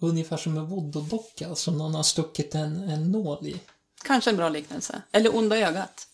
[0.00, 3.60] Ungefär som en voodoo-docka som någon har stuckit en, en nål i.
[4.04, 5.02] Kanske en bra liknelse.
[5.12, 6.06] Eller onda ögat.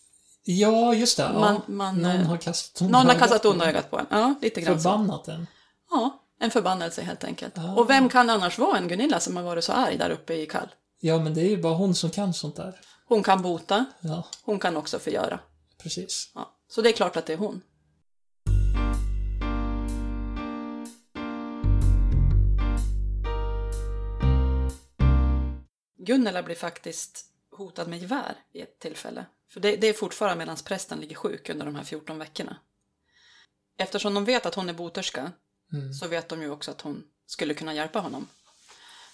[0.45, 1.23] Ja, just det.
[1.23, 1.41] Ja.
[1.41, 4.07] Man- man, någon eh, har kastat Någon har kastat onda ögat på en.
[4.11, 4.83] Ja, lite grann så.
[4.89, 5.47] Förbannat den.
[5.91, 7.59] Ja, en förbannelse helt enkelt.
[7.59, 7.75] Ah.
[7.75, 10.47] Och vem kan annars vara en Gunilla som har varit så arg där uppe i
[10.47, 10.69] Kall?
[11.01, 12.81] Ja, men det är ju bara hon som kan sånt där.
[13.09, 15.41] Hon kan bota, Ja, hon kan också förgöra.
[15.83, 16.31] precis.
[16.35, 16.51] Ja.
[16.71, 17.63] Så det är klart att det är hon.
[26.05, 29.27] Gunnela blir faktiskt hotad med gevär vid ett tillfälle.
[29.49, 32.57] För det, det är fortfarande medan prästen ligger sjuk under de här 14 veckorna.
[33.77, 35.33] Eftersom de vet att hon är boterska
[35.73, 35.93] Mm.
[35.93, 38.29] så vet de ju också att hon skulle kunna hjälpa honom.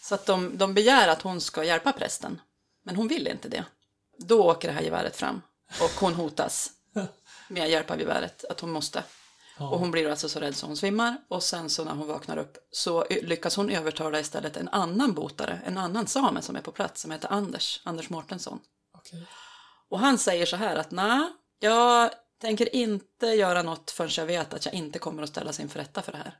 [0.02, 2.40] Så att de, de begär att hon ska hjälpa prästen.
[2.82, 3.64] Men hon vill inte det.
[4.18, 5.42] Då åker det här geväret fram
[5.82, 6.72] och hon hotas
[7.48, 9.04] med hjälp av geväret att hon måste.
[9.58, 9.68] Ja.
[9.68, 12.36] Och hon blir alltså så rädd så hon svimmar och sen så när hon vaknar
[12.36, 16.72] upp så lyckas hon övertala istället en annan botare, en annan same som är på
[16.72, 18.60] plats som heter Anders, Anders Mårtensson.
[18.98, 19.26] Okej.
[19.88, 24.54] Och han säger så här att nej, jag tänker inte göra något förrän jag vet
[24.54, 26.38] att jag inte kommer att ställas inför rätta för det här.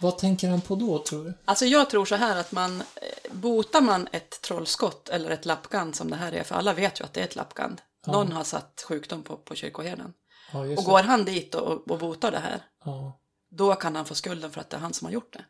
[0.00, 1.34] Vad tänker han på då, tror du?
[1.44, 5.96] Alltså jag tror så här att man, eh, botar man ett trollskott eller ett lappgand
[5.96, 7.80] som det här är, för alla vet ju att det är ett lappgand.
[8.06, 8.12] Ja.
[8.12, 10.12] Någon har satt sjukdom på, på kyrkoherden.
[10.52, 13.20] Ja, Och går han dit och, och botar det här, Ja.
[13.50, 15.44] då kan han få skulden för att det är han som har gjort det.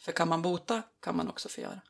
[0.00, 1.80] För kan man bota kan man också förgöra.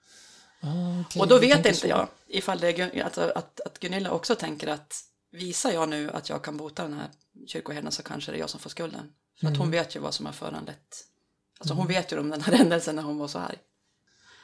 [0.61, 1.87] Ah, okej, och då vet tänker inte så.
[1.87, 6.29] jag ifall det är, alltså, att, att Gunilla också tänker att visar jag nu att
[6.29, 7.09] jag kan bota den här
[7.47, 9.13] kyrkoherden så kanske det är jag som får skulden.
[9.41, 11.05] För att hon vet ju vad som har föranlett.
[11.59, 13.59] Alltså hon vet ju om den här händelsen när hon var så arg.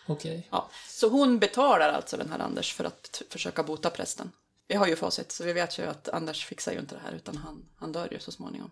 [0.06, 0.48] Okej.
[0.50, 0.70] Ja.
[0.88, 4.32] Så hon betalar alltså den här Anders för att försöka bota prästen.
[4.70, 7.12] Vi har ju facit så vi vet ju att Anders fixar ju inte det här
[7.12, 8.70] utan han, han dör ju så småningom.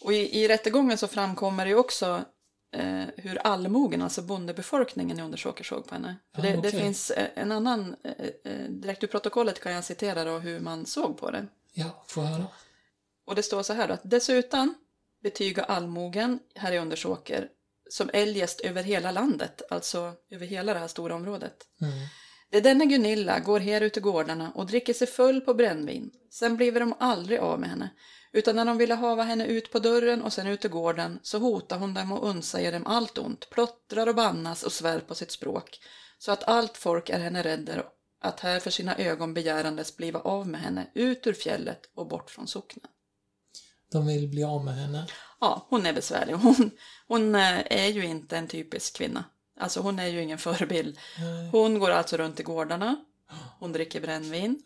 [0.00, 2.24] Och i, i rättegången så framkommer det ju också
[2.72, 6.16] eh, hur allmogen, alltså bondebefolkningen i Undersåker såg på henne.
[6.34, 6.80] För Ja, det, det okej.
[6.80, 10.86] finns eh, en annan, eh, eh, direkt ur protokollet kan jag citera då hur man
[10.86, 11.46] såg på det.
[11.72, 12.46] Ja, få höra.
[13.26, 14.74] Och det står så här då, att dessutom
[15.22, 17.48] betygar allmogen här i Undersåker
[17.90, 21.56] som eljest över hela landet, alltså över hela det här stora området.
[21.80, 21.92] Mm.
[22.52, 26.10] Det denna Gunilla går här ute i gårdarna och dricker sig full på brännvin.
[26.30, 27.90] Sen blir de aldrig av med henne.
[28.32, 31.38] Utan när de ville hava henne ut på dörren och sen ut i gården så
[31.38, 35.30] hotar hon dem och undsäger dem allt ont, plottrar och bannas och svär på sitt
[35.30, 35.80] språk.
[36.18, 37.84] Så att allt folk är henne rädder
[38.20, 42.30] att här för sina ögon begärandes bliva av med henne ut ur fjället och bort
[42.30, 42.90] från socknen.
[43.92, 45.06] De vill bli av med henne.
[45.40, 46.34] Ja, hon är besvärlig.
[46.34, 46.70] Hon,
[47.08, 49.24] hon eh, är ju inte en typisk kvinna.
[49.62, 50.98] Alltså hon är ju ingen förebild.
[51.18, 51.48] Nej.
[51.52, 52.96] Hon går alltså runt i gårdarna.
[53.58, 54.62] Hon dricker brännvin.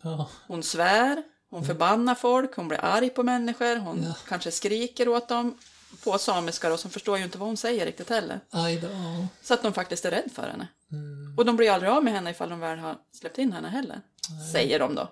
[0.47, 1.23] Hon svär.
[1.49, 2.55] Hon förbannar folk.
[2.55, 3.75] Hon blir arg på människor.
[3.75, 4.15] Hon Ja.
[4.27, 5.57] kanske skriker åt dem.
[6.03, 8.39] På samiska då, som förstår ju inte vad hon säger riktigt heller.
[9.41, 10.67] Så att de faktiskt är rädd för henne.
[10.91, 11.35] Mm.
[11.37, 14.01] Och de blir aldrig av med henne ifall de väl har släppt in henne heller.
[14.53, 15.11] Säger de då.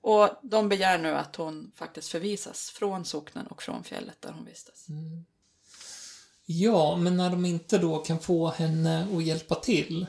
[0.00, 4.44] Och de begär nu att hon faktiskt förvisas från socknen och från fjället där hon
[4.44, 4.86] vistas.
[6.46, 10.06] Ja, men när de inte då kan få henne att hjälpa till,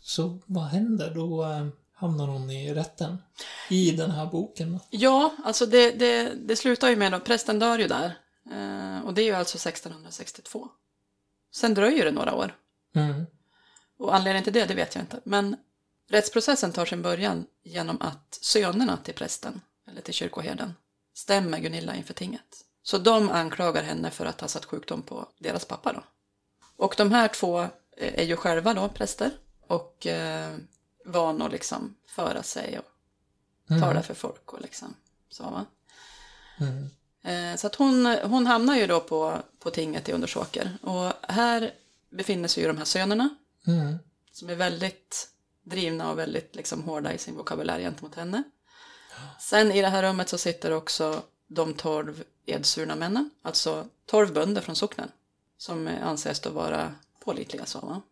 [0.00, 1.14] så vad händer?
[1.14, 3.18] Då eh, hamnar hon i rätten.
[3.68, 4.80] I den här boken.
[4.90, 8.18] Ja, alltså det, det, det slutar ju med att prästen dör ju där.
[8.52, 10.68] Eh, och det är ju alltså 1662.
[11.52, 12.54] Sen dröjer det några år.
[12.94, 13.26] Mm.
[13.98, 15.20] Och anledningen till det, det vet jag inte.
[15.24, 15.56] Men
[16.08, 20.74] rättsprocessen tar sin början genom att sönerna till prästen, eller till kyrkoherden,
[21.14, 22.64] stämmer Gunilla inför tinget.
[22.82, 26.02] Så de anklagar henne för att ha satt sjukdom på deras pappa då.
[26.76, 29.30] Och de här två eh, är ju själva då präster
[29.66, 30.56] och eh,
[31.04, 32.86] van att liksom föra sig och
[33.80, 34.94] tala för folk och liksom
[35.28, 35.64] så va.
[36.60, 36.90] Mm.
[37.22, 40.78] Eh, Så att hon, hon hamnar ju då på, på tinget i Undersåker.
[40.82, 41.74] Och här
[42.10, 43.28] befinner sig ju de här sönerna
[43.66, 43.98] Mm.
[44.32, 45.28] som är väldigt
[45.62, 48.42] drivna och väldigt liksom hårda i sin vokabulär gentemot henne.
[49.40, 54.60] Sen i det här rummet så sitter också de tolv edsvurna männen, alltså tolv bönder
[54.60, 55.10] från socknen,
[55.58, 58.02] som anses då vara pålitliga så va?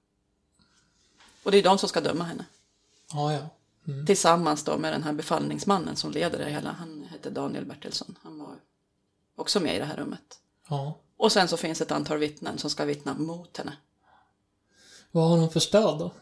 [1.42, 2.44] Och det är de som ska döma henne.
[3.12, 3.48] Ja, ja.
[3.92, 4.06] Mm.
[4.06, 6.72] Tillsammans då med den här befallningsmannen som leder det hela.
[6.72, 8.18] Han hette Daniel Bertilsson.
[8.22, 8.54] Han var
[9.36, 10.40] också med i det här rummet.
[10.68, 10.98] ja.
[11.16, 13.76] Och sen så finns ett antal vittnen som ska vittna mot henne.
[15.10, 16.12] Vad har hon för stöd då?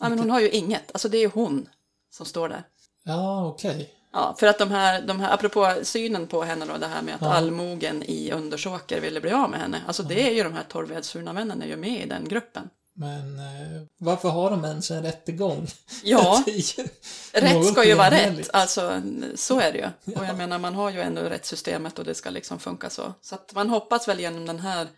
[0.00, 0.92] Ja, men hon har ju inget.
[0.92, 1.68] Alltså det är ju hon
[2.10, 2.68] som står där.
[3.02, 3.94] Ja, okej.
[4.12, 7.14] Ja, för att de här, de här, apropå synen på henne då, det här med
[7.14, 7.32] att Ja.
[7.32, 9.82] allmogen i Undersåker ville bli av med henne.
[9.86, 12.70] Alltså det är ju de här torvedsvurna männen är ju med i den gruppen.
[12.94, 15.66] Men eh, varför har de ens en rättegång?
[16.04, 16.44] Ja,
[17.32, 18.50] rätt ska ju vara rätt.
[18.52, 19.02] Alltså
[19.34, 20.14] så är det ju.
[20.18, 23.14] Och jag menar man har ju ändå rättssystemet och det ska liksom funka så.
[23.20, 24.88] Så att man hoppas väl genom den här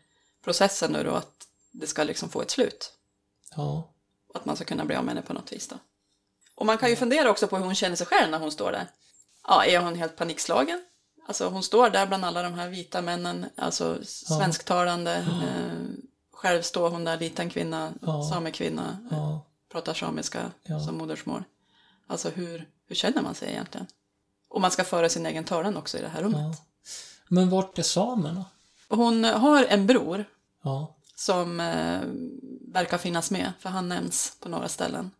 [0.44, 2.92] processen nu då att det ska liksom få ett slut.
[3.56, 3.92] Ja.
[4.28, 5.76] Och att man ska kunna bli av med henne på något vis då.
[6.60, 8.72] Och man kan ju fundera också på hur hon känner sig själv när hon står
[8.72, 8.86] där.
[9.46, 10.82] Ja, är hon helt panikslagen?
[11.28, 15.14] Alltså hon står där bland alla de här vita männen, alltså svensktalande.
[15.16, 18.30] Eh, själv står hon där, liten kvinna, Ja.
[18.32, 19.46] samekvinna, eh, Ja.
[19.72, 20.80] pratar samiska Ja.
[20.80, 21.44] som modersmål.
[22.06, 23.86] Alltså hur, hur känner man sig egentligen?
[24.48, 26.40] Och man ska föra sin egen talan också i det här rummet.
[26.40, 26.54] ja.
[27.28, 28.44] Men vart är samerna?
[28.88, 30.24] Hon har en bror
[30.62, 30.96] Ja.
[31.16, 32.00] som eh,
[32.72, 35.10] verkar finnas med, för han nämns på några ställen.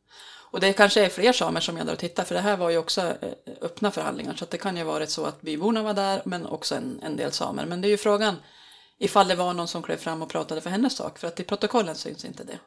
[0.51, 2.71] Och det kanske är fler samer som är där och tittar, för det här var
[2.71, 6.23] ju också eh, öppna förhandlingar, så det kan ju varit så att byborna var där,
[6.25, 7.67] men också en, en del samer.
[7.67, 8.37] Men det är ju frågan
[8.99, 11.45] ifall det var någon som klev fram och pratade för hennes sak, för att i
[11.45, 12.59] protokollen syns inte det.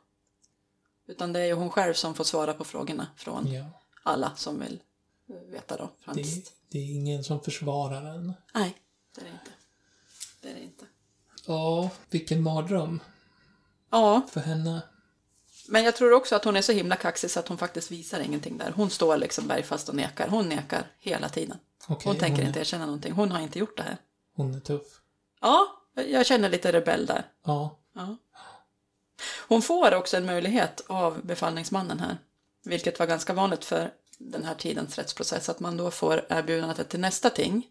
[1.08, 3.66] Utan det är ju hon själv som får svara på frågorna från ja.
[4.04, 4.80] alla som vill
[5.30, 5.90] eh, veta då.
[6.14, 8.34] Det, det är ingen som försvarar den.
[8.54, 8.78] Nej,
[9.16, 9.52] det är det inte.
[10.42, 10.86] Det är det inte.
[11.48, 13.00] Ja, vilken mardröm
[13.94, 14.82] Ja, för henne.
[15.68, 18.20] Men jag tror också att hon är så himla kaxig så att hon faktiskt visar
[18.20, 18.72] ingenting där.
[18.76, 20.28] Hon står liksom bergfast och nekar.
[20.28, 21.58] Hon nekar hela tiden.
[21.88, 23.14] Okej, hon tänker hon är- inte erkänna någonting.
[23.14, 23.98] Hon har inte gjort det här.
[24.36, 24.88] Hon är tuff.
[25.42, 27.26] Ja, jag känner lite rebell där.
[27.46, 27.80] Ja.
[27.96, 28.18] Ja.
[29.48, 32.18] Hon får också en möjlighet av befallningsmannen här.
[32.66, 35.50] Vilket var ganska vanligt för den här tidens rättsprocess.
[35.50, 37.68] Att man då får erbjudandet att till nästa ting.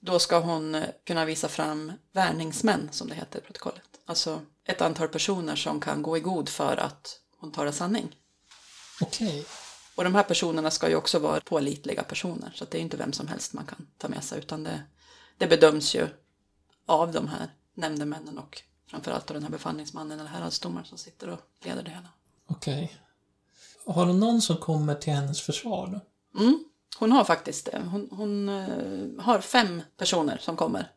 [0.00, 3.82] Då ska hon eh, kunna visa fram värningsmän som det heter i protokollet.
[4.06, 8.16] Alltså ett antal personer som kan gå i god för att hon talar sanning.
[9.00, 9.46] Okej.
[9.96, 13.12] Och de här personerna ska ju också vara pålitliga personer, så det är inte vem
[13.12, 14.82] som helst man kan ta med sig, utan det,
[15.38, 16.08] det bedöms ju
[16.86, 21.40] av de här nämndemännen och framförallt av den här befallningsmannen eller häradsdomaren som sitter och
[21.60, 22.08] leder det hela.
[22.46, 22.96] Okej.
[23.86, 26.40] Har hon någon som kommer till hennes försvar då?
[26.40, 26.64] Mm,
[26.98, 27.82] hon har faktiskt det.
[27.90, 30.92] Hon, hon eh, har fem personer som kommer.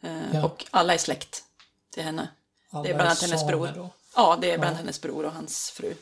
[0.00, 0.44] Eh, Ja.
[0.44, 1.44] Och alla är släkt
[1.90, 2.28] till henne.
[2.70, 3.70] Alla Det är bland annat hennes bror.
[3.74, 3.90] Då.
[4.16, 5.94] Ja, det är bland hennes bror och hans fru.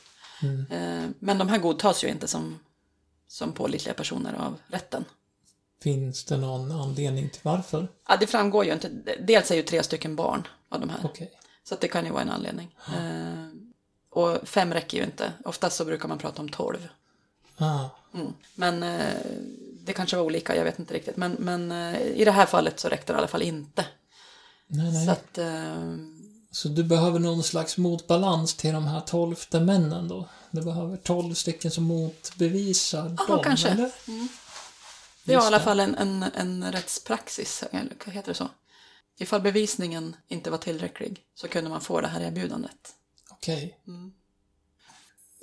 [0.43, 0.67] Mm.
[0.71, 2.59] Eh, Men de här godtas ju inte som,
[3.29, 5.05] som pålitliga personer av rätten.
[5.83, 7.89] Finns det någon anledning till varför?
[8.09, 8.89] Ja, det framgår ju inte.
[9.21, 11.01] Dels är ju tre stycken barn av de här.
[11.05, 11.33] Okej.
[11.65, 12.77] Så det kan ju vara en anledning.
[12.87, 13.49] Eh,
[14.11, 15.33] och fem räcker ju inte.
[15.45, 16.89] Oftast så brukar man prata om tolv.
[17.59, 18.33] Ah, Mm.
[18.55, 19.15] Men eh,
[19.85, 21.17] det kanske var olika, jag vet inte riktigt.
[21.17, 23.87] Men, men i det här fallet så räckte det i alla fall inte.
[24.67, 25.07] nej, nej.
[25.07, 25.39] Så, att,
[26.65, 30.29] eh, du behöver någon slags motbalans till de här tolfte männen då?
[30.51, 33.69] Du behöver tolv stycken som motbevisar Ja, dem, kanske.
[33.69, 33.91] eller?
[35.25, 38.49] det var i alla fall en, en, en rättspraxis, eller heter det så?
[39.19, 42.95] Ifall bevisningen inte var tillräcklig så kunde man få det här erbjudandet.
[43.31, 43.79] Okej.
[43.87, 44.13] Mm.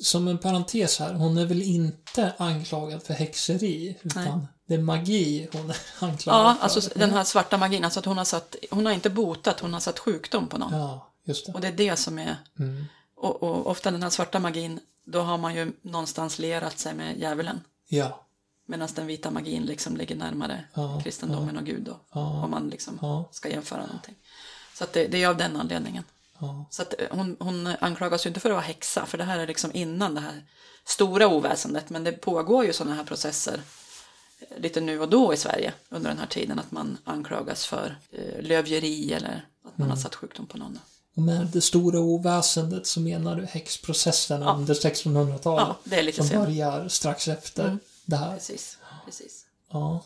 [0.01, 5.47] Som en parentes här, hon är väl inte anklagad för häxeri, utan det är magi
[5.53, 6.63] hon är anklagad Ja, för?
[6.63, 9.73] alltså den här svarta magin, alltså att hon har satt, hon har inte botat, hon
[9.73, 10.73] har satt sjukdom på någon.
[10.73, 11.51] Ja, just det.
[11.53, 12.85] Och det är det som är, Mm.
[13.15, 17.17] och, och ofta den här svarta magin, då har man ju någonstans lierat sig med
[17.19, 17.61] djävulen.
[17.87, 18.21] Ja.
[18.67, 21.99] Medan den vita magin liksom ligger närmare Ja, kristendomen och Gud då.
[22.13, 22.43] Ja.
[22.43, 23.29] Om man liksom Ja.
[23.31, 24.15] ska jämföra någonting.
[24.73, 26.03] Så att det, det är av den anledningen.
[26.39, 26.65] Ja.
[26.69, 29.39] Så att eh, hon, hon anklagas ju inte för att vara häxa, för det här
[29.39, 30.43] är liksom innan det här
[30.85, 31.89] stora oväsendet.
[31.89, 33.61] Men det pågår ju sådana här processer
[34.57, 36.59] lite nu och då i Sverige under den här tiden.
[36.59, 40.79] Att man anklagas för eh, lövgeri eller att man har satt sjukdom på någon.
[41.15, 45.67] Och med det stora oväsendet så menar du häxprocessen under 1600-talet?
[45.67, 46.45] Ja, det är lite Som senare.
[46.45, 48.33] börjar strax efter det här?
[48.33, 49.45] Precis, precis.
[49.71, 50.05] Ja.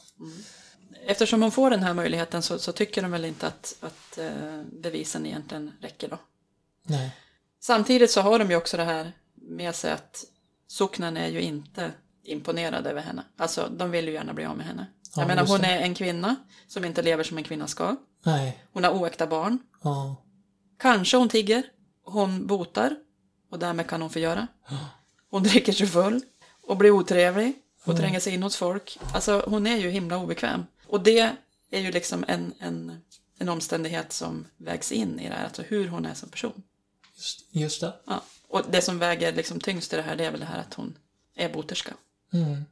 [1.05, 4.61] Eftersom hon får den här möjligheten så, så tycker de väl inte att, att eh,
[4.81, 6.17] bevisen egentligen räcker då.
[6.83, 7.11] Nej.
[7.59, 10.25] Samtidigt så har de ju också det här med sig att
[10.67, 11.91] socknen är ju inte
[12.29, 13.23] imponerad över henne.
[13.37, 14.87] Alltså de vill ju gärna bli av med henne.
[15.15, 16.35] Ja, Jag menar hon är en kvinna
[16.67, 17.95] som inte lever som en kvinna ska.
[18.23, 18.63] Nej.
[18.71, 19.59] Hon har oäkta barn.
[19.83, 20.15] Ja.
[20.79, 21.63] Kanske hon tigger.
[22.03, 22.95] Hon botar.
[23.51, 24.47] Och därmed kan hon förgöra.
[25.29, 26.21] Hon dricker sig full.
[26.63, 27.53] Och blir otrevlig.
[27.85, 28.99] Och tränger sig in hos folk.
[29.13, 30.65] Alltså hon är ju himla obekväm.
[30.87, 31.35] Och det
[31.71, 33.01] är ju liksom en, en,
[33.37, 35.43] en omständighet som vägs in i det här.
[35.45, 36.63] Alltså hur hon är som person.
[37.15, 37.93] Just, just det.
[38.05, 38.23] Ja.
[38.47, 40.73] Och det som väger liksom tyngst i det här det är väl det här att
[40.73, 40.97] hon
[41.35, 41.93] är boterska.
[42.33, 42.65] Mm.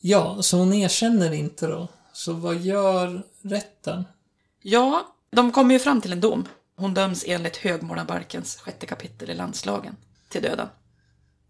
[0.00, 1.88] Ja, så hon erkänner inte då.
[2.12, 4.04] Så vad gör rätten?
[4.62, 6.48] Ja, de kommer ju fram till en dom.
[6.76, 9.96] Hon döms enligt högmålarbalkens sjätte kapitel i landslagen
[10.28, 10.68] till döden.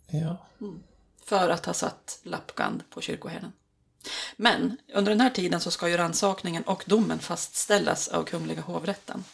[0.06, 0.36] Ja.
[1.24, 3.52] För att ha satt lappgand på kyrkoherden.
[4.36, 9.24] Men under den här tiden så ska ju rannsakningen och domen fastställas av Kungliga hovrätten.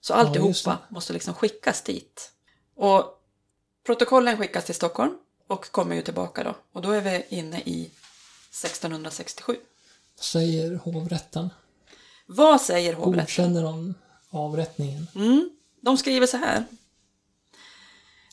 [0.00, 2.32] Så alltihopa måste liksom skickas dit.
[2.74, 3.22] Och
[3.86, 6.56] protokollen skickas till Stockholm och kommer ju tillbaka då.
[6.72, 7.90] Och då är vi inne i
[8.50, 9.56] 1667.
[10.20, 11.50] Säger hovrätten.
[12.26, 13.24] Vad säger hovrätten?
[13.24, 13.94] Godkänner de
[14.30, 15.06] avrättningen?
[15.14, 16.64] Mm, de skriver så här.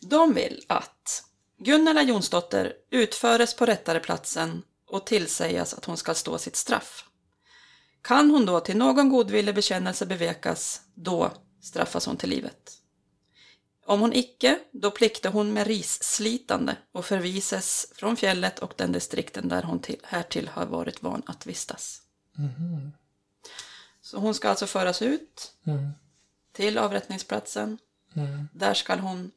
[0.02, 1.24] De vill att
[1.58, 7.06] Gunnela Jonsdotter utföres på rättare platsen och tillsägas att hon ska stå sitt straff.
[8.02, 12.72] Kan hon då till någon godvillig bekännelse bevekas, då straffas hon till livet.
[13.88, 19.48] Om hon icke, då plikte hon med risslitande och förvises från fjället och den distrikten
[19.48, 22.02] där hon till, härtill har varit van att vistas.
[24.02, 25.92] Så hon ska alltså föras ut Mm.
[26.54, 27.78] till avrättningsplatsen.
[28.16, 28.48] Mm.
[28.54, 29.32] Där ska hon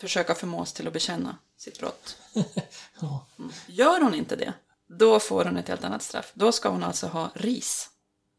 [0.00, 2.16] försöka förmås till att bekänna sitt brott.
[3.00, 3.26] Ja.
[3.66, 4.52] Gör hon inte det,
[4.86, 6.32] då får hon ett helt annat straff.
[6.34, 7.90] Då ska hon alltså ha ris.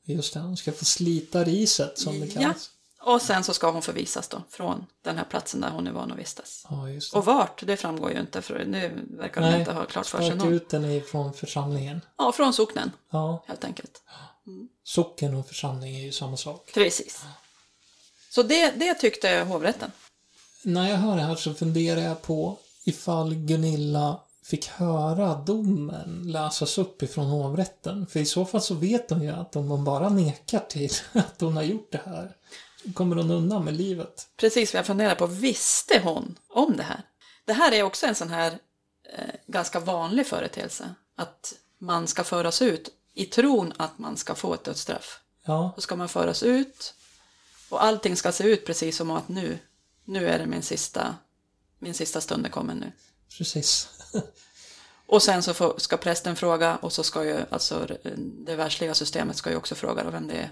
[0.03, 2.53] Just det, hon ska få slita riset som det Ja.
[3.03, 6.11] Och sen så ska hon förvisas då från den här platsen där hon är van
[6.11, 6.65] att vistas.
[6.69, 6.77] Ja.
[7.13, 10.35] Och vart, det framgår ju inte, för nu verkar de inte ha klart för sig.
[10.35, 10.53] Någon.
[10.53, 12.01] ut den ifrån församlingen.
[12.17, 14.01] Ja, från socknen, Ja, helt enkelt.
[14.83, 16.71] socken och församling är ju samma sak.
[16.73, 17.25] Precis.
[18.29, 19.91] Så det, det tyckte hovrätten.
[20.63, 26.77] När jag hör det här så funderar jag på ifall Gunilla fick höra domen läsas
[26.77, 28.07] upp ifrån hovrätten.
[28.07, 31.41] För i så fall så vet hon ju att om hon bara nekar till att
[31.41, 32.35] hon har gjort det här
[32.93, 34.27] kommer hon undan med livet.
[34.37, 37.01] Precis vad jag funderar på, visste hon om det här?
[37.45, 38.59] Det här är också en sån här
[39.17, 40.95] eh, ganska vanlig företeelse.
[41.15, 45.19] Att man ska föras ut i tron att man ska få ett dödsstraff.
[45.43, 46.93] Ja, Då ska man föras ut
[47.69, 49.59] och allting ska se ut precis som att nu,
[50.05, 51.15] nu är det min sista,
[51.79, 52.91] min sista stund är kommen nu.
[53.37, 53.89] precis.
[55.05, 57.87] Och sen så får, ska prästen fråga och så ska ju alltså
[58.45, 60.51] det världsliga systemet ska ju också fråga då vem det är.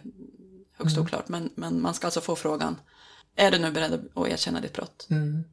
[0.79, 2.79] Högst oklart, men, men man ska alltså få frågan.
[3.35, 5.07] Är du nu beredd att erkänna ditt brott?
[5.09, 5.43] Mm.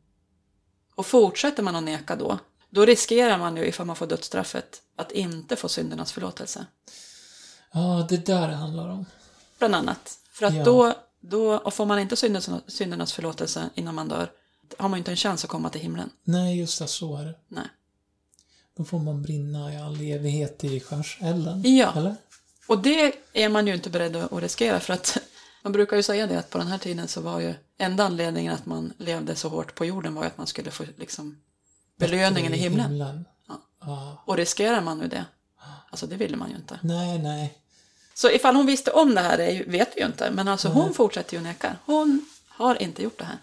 [0.95, 2.39] Och fortsätter man att neka då,
[2.71, 6.67] då riskerar man ju ifall man får dödsstraffet att inte få syndernas förlåtelse.
[7.73, 9.05] Ja, det där det handlar om.
[9.59, 10.19] Bland annat.
[10.33, 10.65] För att Ja.
[10.65, 14.31] då då, och får man inte syndernas, syndernas förlåtelse innan man dör,
[14.79, 16.11] har man ju inte en chans att komma till himlen.
[16.25, 17.35] Nej, just det, så är det.
[17.49, 17.65] Nej.
[18.77, 21.63] Då får man brinna i all evighet i skärselden.
[21.77, 21.93] Ja.
[21.97, 22.17] Eller?
[22.67, 25.19] Och det är man ju inte beredd att riskera för att
[25.63, 28.55] man brukar ju säga det att på den här tiden så var ju enda anledningen
[28.55, 31.39] att man levde så hårt på jorden var ju att man skulle få liksom
[31.99, 32.99] belöningen i himlen.
[33.49, 33.55] Ja.
[33.81, 34.23] Ja.
[34.27, 35.25] Och riskerar man nu det,
[35.91, 36.79] alltså det ville man ju inte.
[36.83, 37.59] Nej, nej.
[38.15, 41.37] Så ifall hon visste om det här vet vi ju inte, men alltså hon fortsätter
[41.37, 41.77] ju neka.
[41.85, 43.39] Hon har inte gjort det här.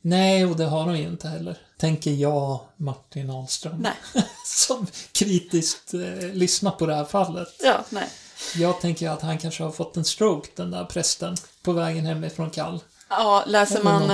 [0.00, 1.58] Nej, och det har de ju inte heller.
[1.76, 3.76] Tänker jag, Martin Ahlström.
[3.78, 3.94] Nej.
[4.46, 7.48] Som kritiskt eh, lyssnar på det här fallet.
[7.62, 8.08] Ja, nej.
[8.56, 12.50] Jag tänker att han kanske har fått en stroke, den där prästen, på vägen hemifrån
[12.50, 12.80] Kall.
[13.08, 14.10] Ja, läser man,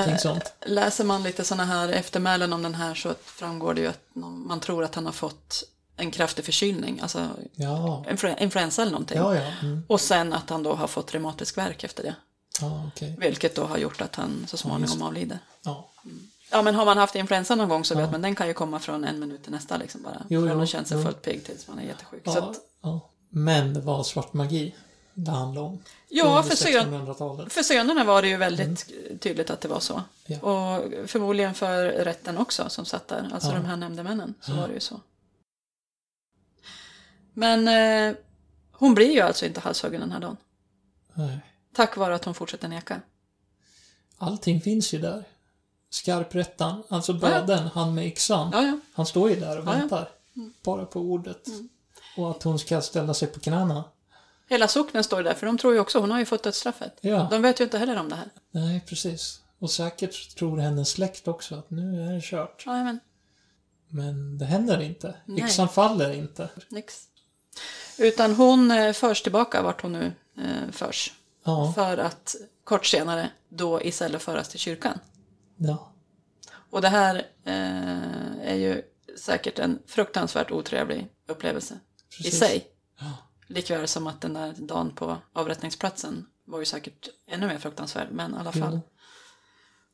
[0.66, 4.00] läser man lite sådana här eftermälen om den här så framgår det ju att
[4.46, 5.64] man tror att han har fått
[5.96, 9.18] en kraftig förkylning, alltså Ja, influ- influensa eller någonting.
[9.18, 9.52] ja, ja.
[9.62, 9.82] Mm.
[9.88, 12.14] Och sen att han då har fått reumatisk värk efter det.
[12.60, 13.16] Ja, okej.
[13.18, 15.38] Vilket då har gjort att han så småningom avlider.
[15.62, 15.88] Ja.
[16.50, 18.78] Ja, men har man haft influensa någon gång så vet man den kan ju komma
[18.78, 20.22] från en minut till nästa liksom bara.
[20.28, 21.04] Jo, från jo, att känna sig jo.
[21.04, 22.22] fullt pigg tills man är jättesjuk.
[22.24, 23.10] Ja, Så att, ja.
[23.30, 24.74] Men det var svart magi
[25.14, 25.82] det handlade om.
[26.08, 27.52] ja, för, sön, 1600-talet.
[27.52, 29.92] för sönerna var det ju väldigt tydligt att det var så.
[29.92, 30.04] Mm.
[30.26, 30.76] Ja.
[30.76, 33.54] Och förmodligen för rätten också som satt där, alltså Ja.
[33.54, 35.00] de här nämndemännen, så var det ju så.
[37.32, 38.16] Men eh,
[38.72, 40.36] hon blir ju alltså inte halshuggen den här dagen.
[41.14, 41.38] Nej.
[41.74, 43.00] Tack vare att hon fortsätter neka.
[44.18, 45.24] Allting finns ju där.
[45.90, 48.50] Skarprättan, alltså bödeln, han med yxan.
[48.52, 48.78] Ja, ja.
[48.92, 49.78] Han står ju där och Ja, ja.
[49.78, 50.08] väntar.
[50.64, 51.46] Bara på ordet.
[52.16, 53.84] Och att hon ska ställa sig på knäna.
[54.48, 56.98] Hela socknen står där, för de tror ju också, hon har ju fått dödsstraffet.
[57.00, 58.28] Ja, De vet ju inte heller om det här.
[58.50, 59.40] nej precis.
[59.58, 62.62] Och säkert tror hennes släkt också att nu är det kört.
[62.66, 62.98] Ja,
[63.88, 65.14] men det händer inte.
[65.24, 65.44] Nej.
[65.44, 66.48] Yxan faller inte.
[66.68, 67.04] nix.
[67.98, 71.12] Utan hon eh, förs tillbaka vart hon nu eh, förs.
[71.44, 74.98] Ja, För att kort senare då istället föras till kyrkan.
[75.56, 75.86] ja.
[76.72, 78.82] Och det här eh, är ju
[79.18, 81.78] säkert en fruktansvärt otrevlig upplevelse
[82.18, 82.38] i Precis.
[82.38, 82.68] sig.
[82.98, 83.12] Ja.
[83.46, 88.34] Likväl som att den där dagen på avrättningsplatsen var ju säkert ännu mer fruktansvärd, men
[88.34, 88.72] i alla fall.
[88.72, 88.80] Jo.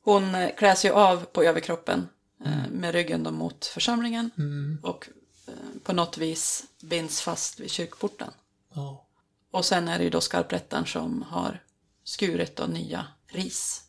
[0.03, 2.09] Hon eh, kläs ju av på överkroppen
[2.45, 5.09] eh, med ryggen då mot församlingen Mm, och
[5.47, 5.53] eh,
[5.85, 8.31] på något vis binds fast vid kyrkporten.
[8.75, 9.03] ja.
[9.51, 11.63] Och sen är det ju då skarprättaren som har
[12.05, 13.83] skurit då nya ris.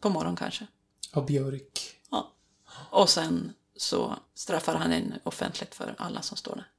[0.00, 0.66] På morgonen kanske.
[1.12, 2.00] Av björk.
[2.10, 2.32] Ja.
[2.90, 6.70] Och sen så straffar han in offentligt för alla som står där.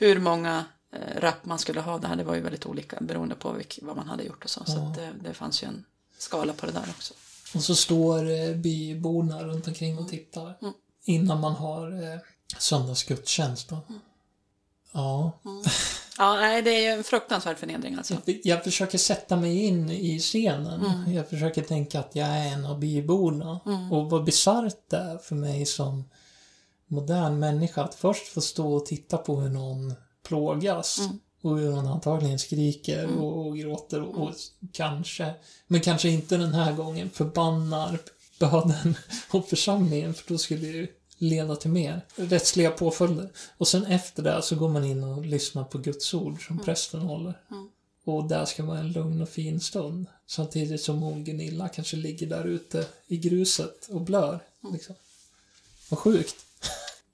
[0.00, 3.34] Hur många eh, rapp man skulle ha, det här det var ju väldigt olika beroende
[3.34, 4.64] på vad man hade gjort och så.
[4.64, 4.88] Så Ja.
[4.88, 5.84] att det, det fanns ju en
[6.18, 7.14] skala på det där också.
[7.54, 10.58] Och så står eh, byborna runt omkring och tittar.
[10.62, 10.74] Mm.
[11.04, 12.20] Innan man har eh,
[12.58, 13.78] söndagsgudstjänst då.
[13.88, 14.00] Mm.
[14.92, 15.32] Ja.
[16.18, 18.14] Ja, nej, det är ju en fruktansvärd förnedring alltså.
[18.24, 20.84] Jag, jag försöker sätta mig in i scenen.
[20.84, 21.12] Mm.
[21.12, 23.60] Jag försöker tänka att jag är en av byborna.
[23.66, 23.92] Mm.
[23.92, 26.04] Och vad bisarrt det är för mig som
[26.90, 30.98] modern människa att först få stå och titta på hur någon plågas.
[30.98, 31.18] Mm.
[31.42, 34.34] Och hur hon antagligen skriker och, och gråter och, och
[34.72, 35.34] kanske,
[35.66, 37.98] men kanske inte den här gången, förbannar
[38.38, 38.96] böden
[39.30, 40.88] och församlingen för då skulle det ju
[41.18, 43.30] leda till mer rättsliga påföljder.
[43.56, 47.00] Och sen efter det så går man in och lyssnar på Guds ord som prästen
[47.00, 47.38] håller.
[47.50, 47.68] Mm.
[48.04, 50.06] Och där ska vara en lugn och fin stund.
[50.26, 54.40] Samtidigt som hon Gunilla kanske ligger där ute i gruset och blör.
[54.72, 54.94] Liksom.
[55.88, 56.36] Vad sjukt.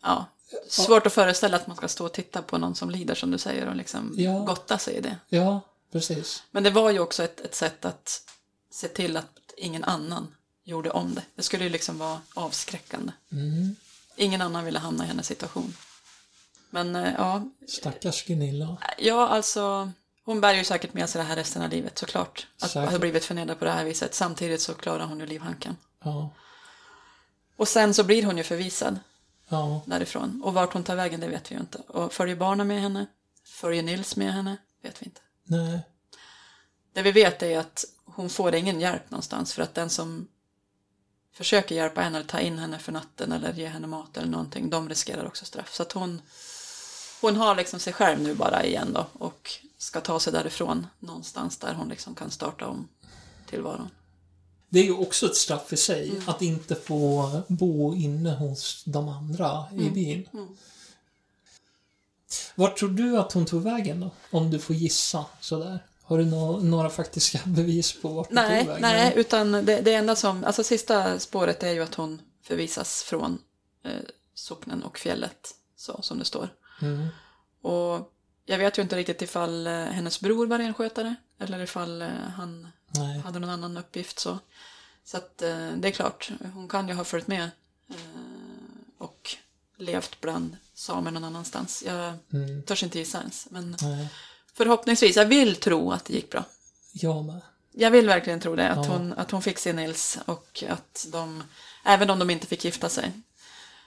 [0.06, 0.24] Ja.
[0.68, 3.38] Svårt att föreställa att man ska stå och titta på någon som lider som du
[3.38, 4.38] säger och liksom Ja.
[4.38, 5.16] gotta sig i det.
[5.28, 5.60] Ja,
[5.92, 6.42] precis.
[6.50, 8.22] Men det var ju också ett, ett sätt att
[8.70, 10.34] se till att ingen annan
[10.64, 11.22] gjorde om det.
[11.34, 13.12] Det skulle ju liksom vara avskräckande.
[13.32, 13.76] Mm.
[14.16, 15.76] Ingen annan ville hamna i hennes situation.
[16.70, 18.76] Men eh, ja, Stackars Gunilla.
[18.98, 19.92] ja alltså
[20.24, 22.46] hon bär ju säkert med sig det här resten av livet såklart.
[22.60, 22.92] Att Säkert.
[22.92, 24.14] ha blivit förnedrad på det här viset.
[24.14, 25.76] Samtidigt så klarar hon ju livhanken.
[26.04, 26.30] Ja.
[27.56, 28.98] Och sen så blir hon ju förvisad
[29.48, 29.82] Ja.
[29.86, 30.42] därifrån.
[30.42, 31.78] Och vart hon tar vägen det vet vi ju inte.
[31.78, 33.06] Och följer barnen med henne?
[33.44, 34.56] Följer Nils med henne?
[34.82, 35.20] Vet vi inte.
[35.44, 35.80] Nej.
[36.92, 40.28] Det vi vet är att hon får ingen hjälp någonstans för att den som
[41.32, 44.70] försöker hjälpa henne eller ta in henne för natten eller ge henne mat eller någonting,
[44.70, 45.74] de riskerar också straff.
[45.74, 46.22] Så att hon,
[47.20, 51.58] hon har liksom sig själv nu bara igen då och ska ta sig därifrån någonstans
[51.58, 52.88] där hon liksom kan starta om
[53.46, 53.90] tillvaron.
[54.68, 59.08] Det är ju också ett straff i sig, att inte få bo inne hos de
[59.08, 60.28] andra i byn.
[60.32, 60.48] Mm.
[62.54, 64.10] Vart tror du att hon tog vägen då?
[64.30, 65.78] Om du får gissa sådär.
[66.02, 68.82] Har du nå- några faktiska bevis på vart hon Nej, tog vägen?
[68.82, 73.38] nej, utan det, det enda som, alltså sista spåret är ju att hon förvisas från
[73.84, 73.90] eh,
[74.34, 76.48] socknen och fjället, så som det står.
[76.82, 77.06] Mm.
[77.62, 78.12] Och
[78.44, 82.68] jag vet ju inte riktigt ifall eh, hennes bror var renskötare Eller ifall eh, han
[82.88, 83.18] Nej.
[83.20, 84.38] hade någon annan uppgift så.
[85.04, 87.50] Så att eh, det är klart, hon kan ju ha följt med
[87.90, 87.96] eh,
[88.98, 89.36] och
[89.78, 91.82] levt bland samer någon annanstans.
[91.86, 92.62] Jag Mm.
[92.62, 94.08] törs inte gissa ens, men Nej.
[94.54, 96.44] förhoppningsvis, jag vill tro att det gick bra.
[96.92, 97.40] Jag med.
[97.72, 98.92] Jag vill verkligen tro det, att, Ja.
[98.92, 101.42] hon, att hon fick sin Nils och att de,
[101.84, 103.12] även om de inte fick gifta sig,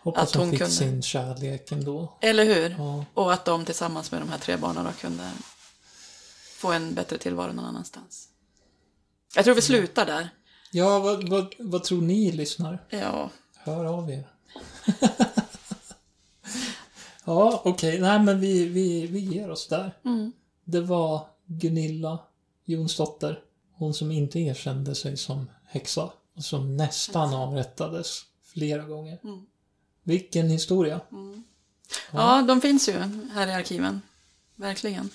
[0.01, 2.17] Hoppas Att hon, hon fick kunde- sin kärlek ändå.
[2.21, 2.69] eller hur?
[2.77, 3.05] Ja.
[3.13, 5.31] Och att de tillsammans med de här tre barnen kunde
[6.59, 8.27] få en bättre tillvaro någon annanstans.
[9.35, 10.29] Jag tror vi slutar där.
[10.71, 12.85] Ja, vad, vad, vad tror ni lyssnar?
[12.89, 14.27] Ja, Hör av er.
[17.25, 17.99] ja, okej.
[18.01, 19.97] Nej, men vi, vi, vi ger oss där.
[20.05, 20.31] mm.
[20.63, 22.19] Det var Gunilla
[22.65, 23.39] Jonsdotter.
[23.73, 26.11] Hon som inte erkände sig som häxa.
[26.35, 29.19] Och som nästan avrättades flera gånger.
[29.23, 29.45] Mm.
[30.03, 31.01] Vilken historia.
[32.11, 32.93] ja, de finns ju
[33.33, 34.01] här i arkiven.
[34.55, 35.09] Verkligen.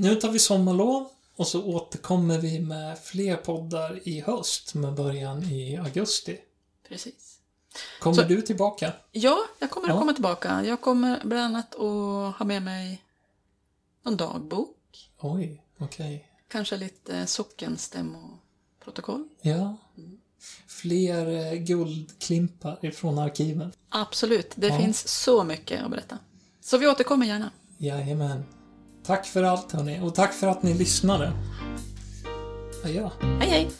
[0.00, 5.42] Nu tar vi sommarlov och så återkommer vi med fler poddar i höst med början
[5.42, 6.38] i augusti.
[6.88, 7.38] Precis.
[8.00, 8.92] Kommer Så- du tillbaka?
[9.12, 9.98] Ja, jag kommer att Ja.
[10.00, 10.64] komma tillbaka.
[10.64, 13.02] Jag kommer bland annat att ha med mig
[14.02, 15.10] någon dagbok.
[15.20, 16.28] Oj, okej.
[16.48, 19.28] Kanske lite sockenstämmoprotokoll.
[19.40, 19.76] Ja.
[20.66, 23.72] Fler eh, guldklimpar ifrån arkiven.
[23.88, 24.78] Absolut, det Ja.
[24.78, 26.18] finns så mycket att berätta.
[26.60, 27.50] Så vi återkommer gärna.
[27.78, 28.44] Jajamän.
[29.08, 31.32] Tack för allt hörni och tack för att ni lyssnade.
[32.84, 33.10] Adjö.
[33.20, 33.70] Hej hej!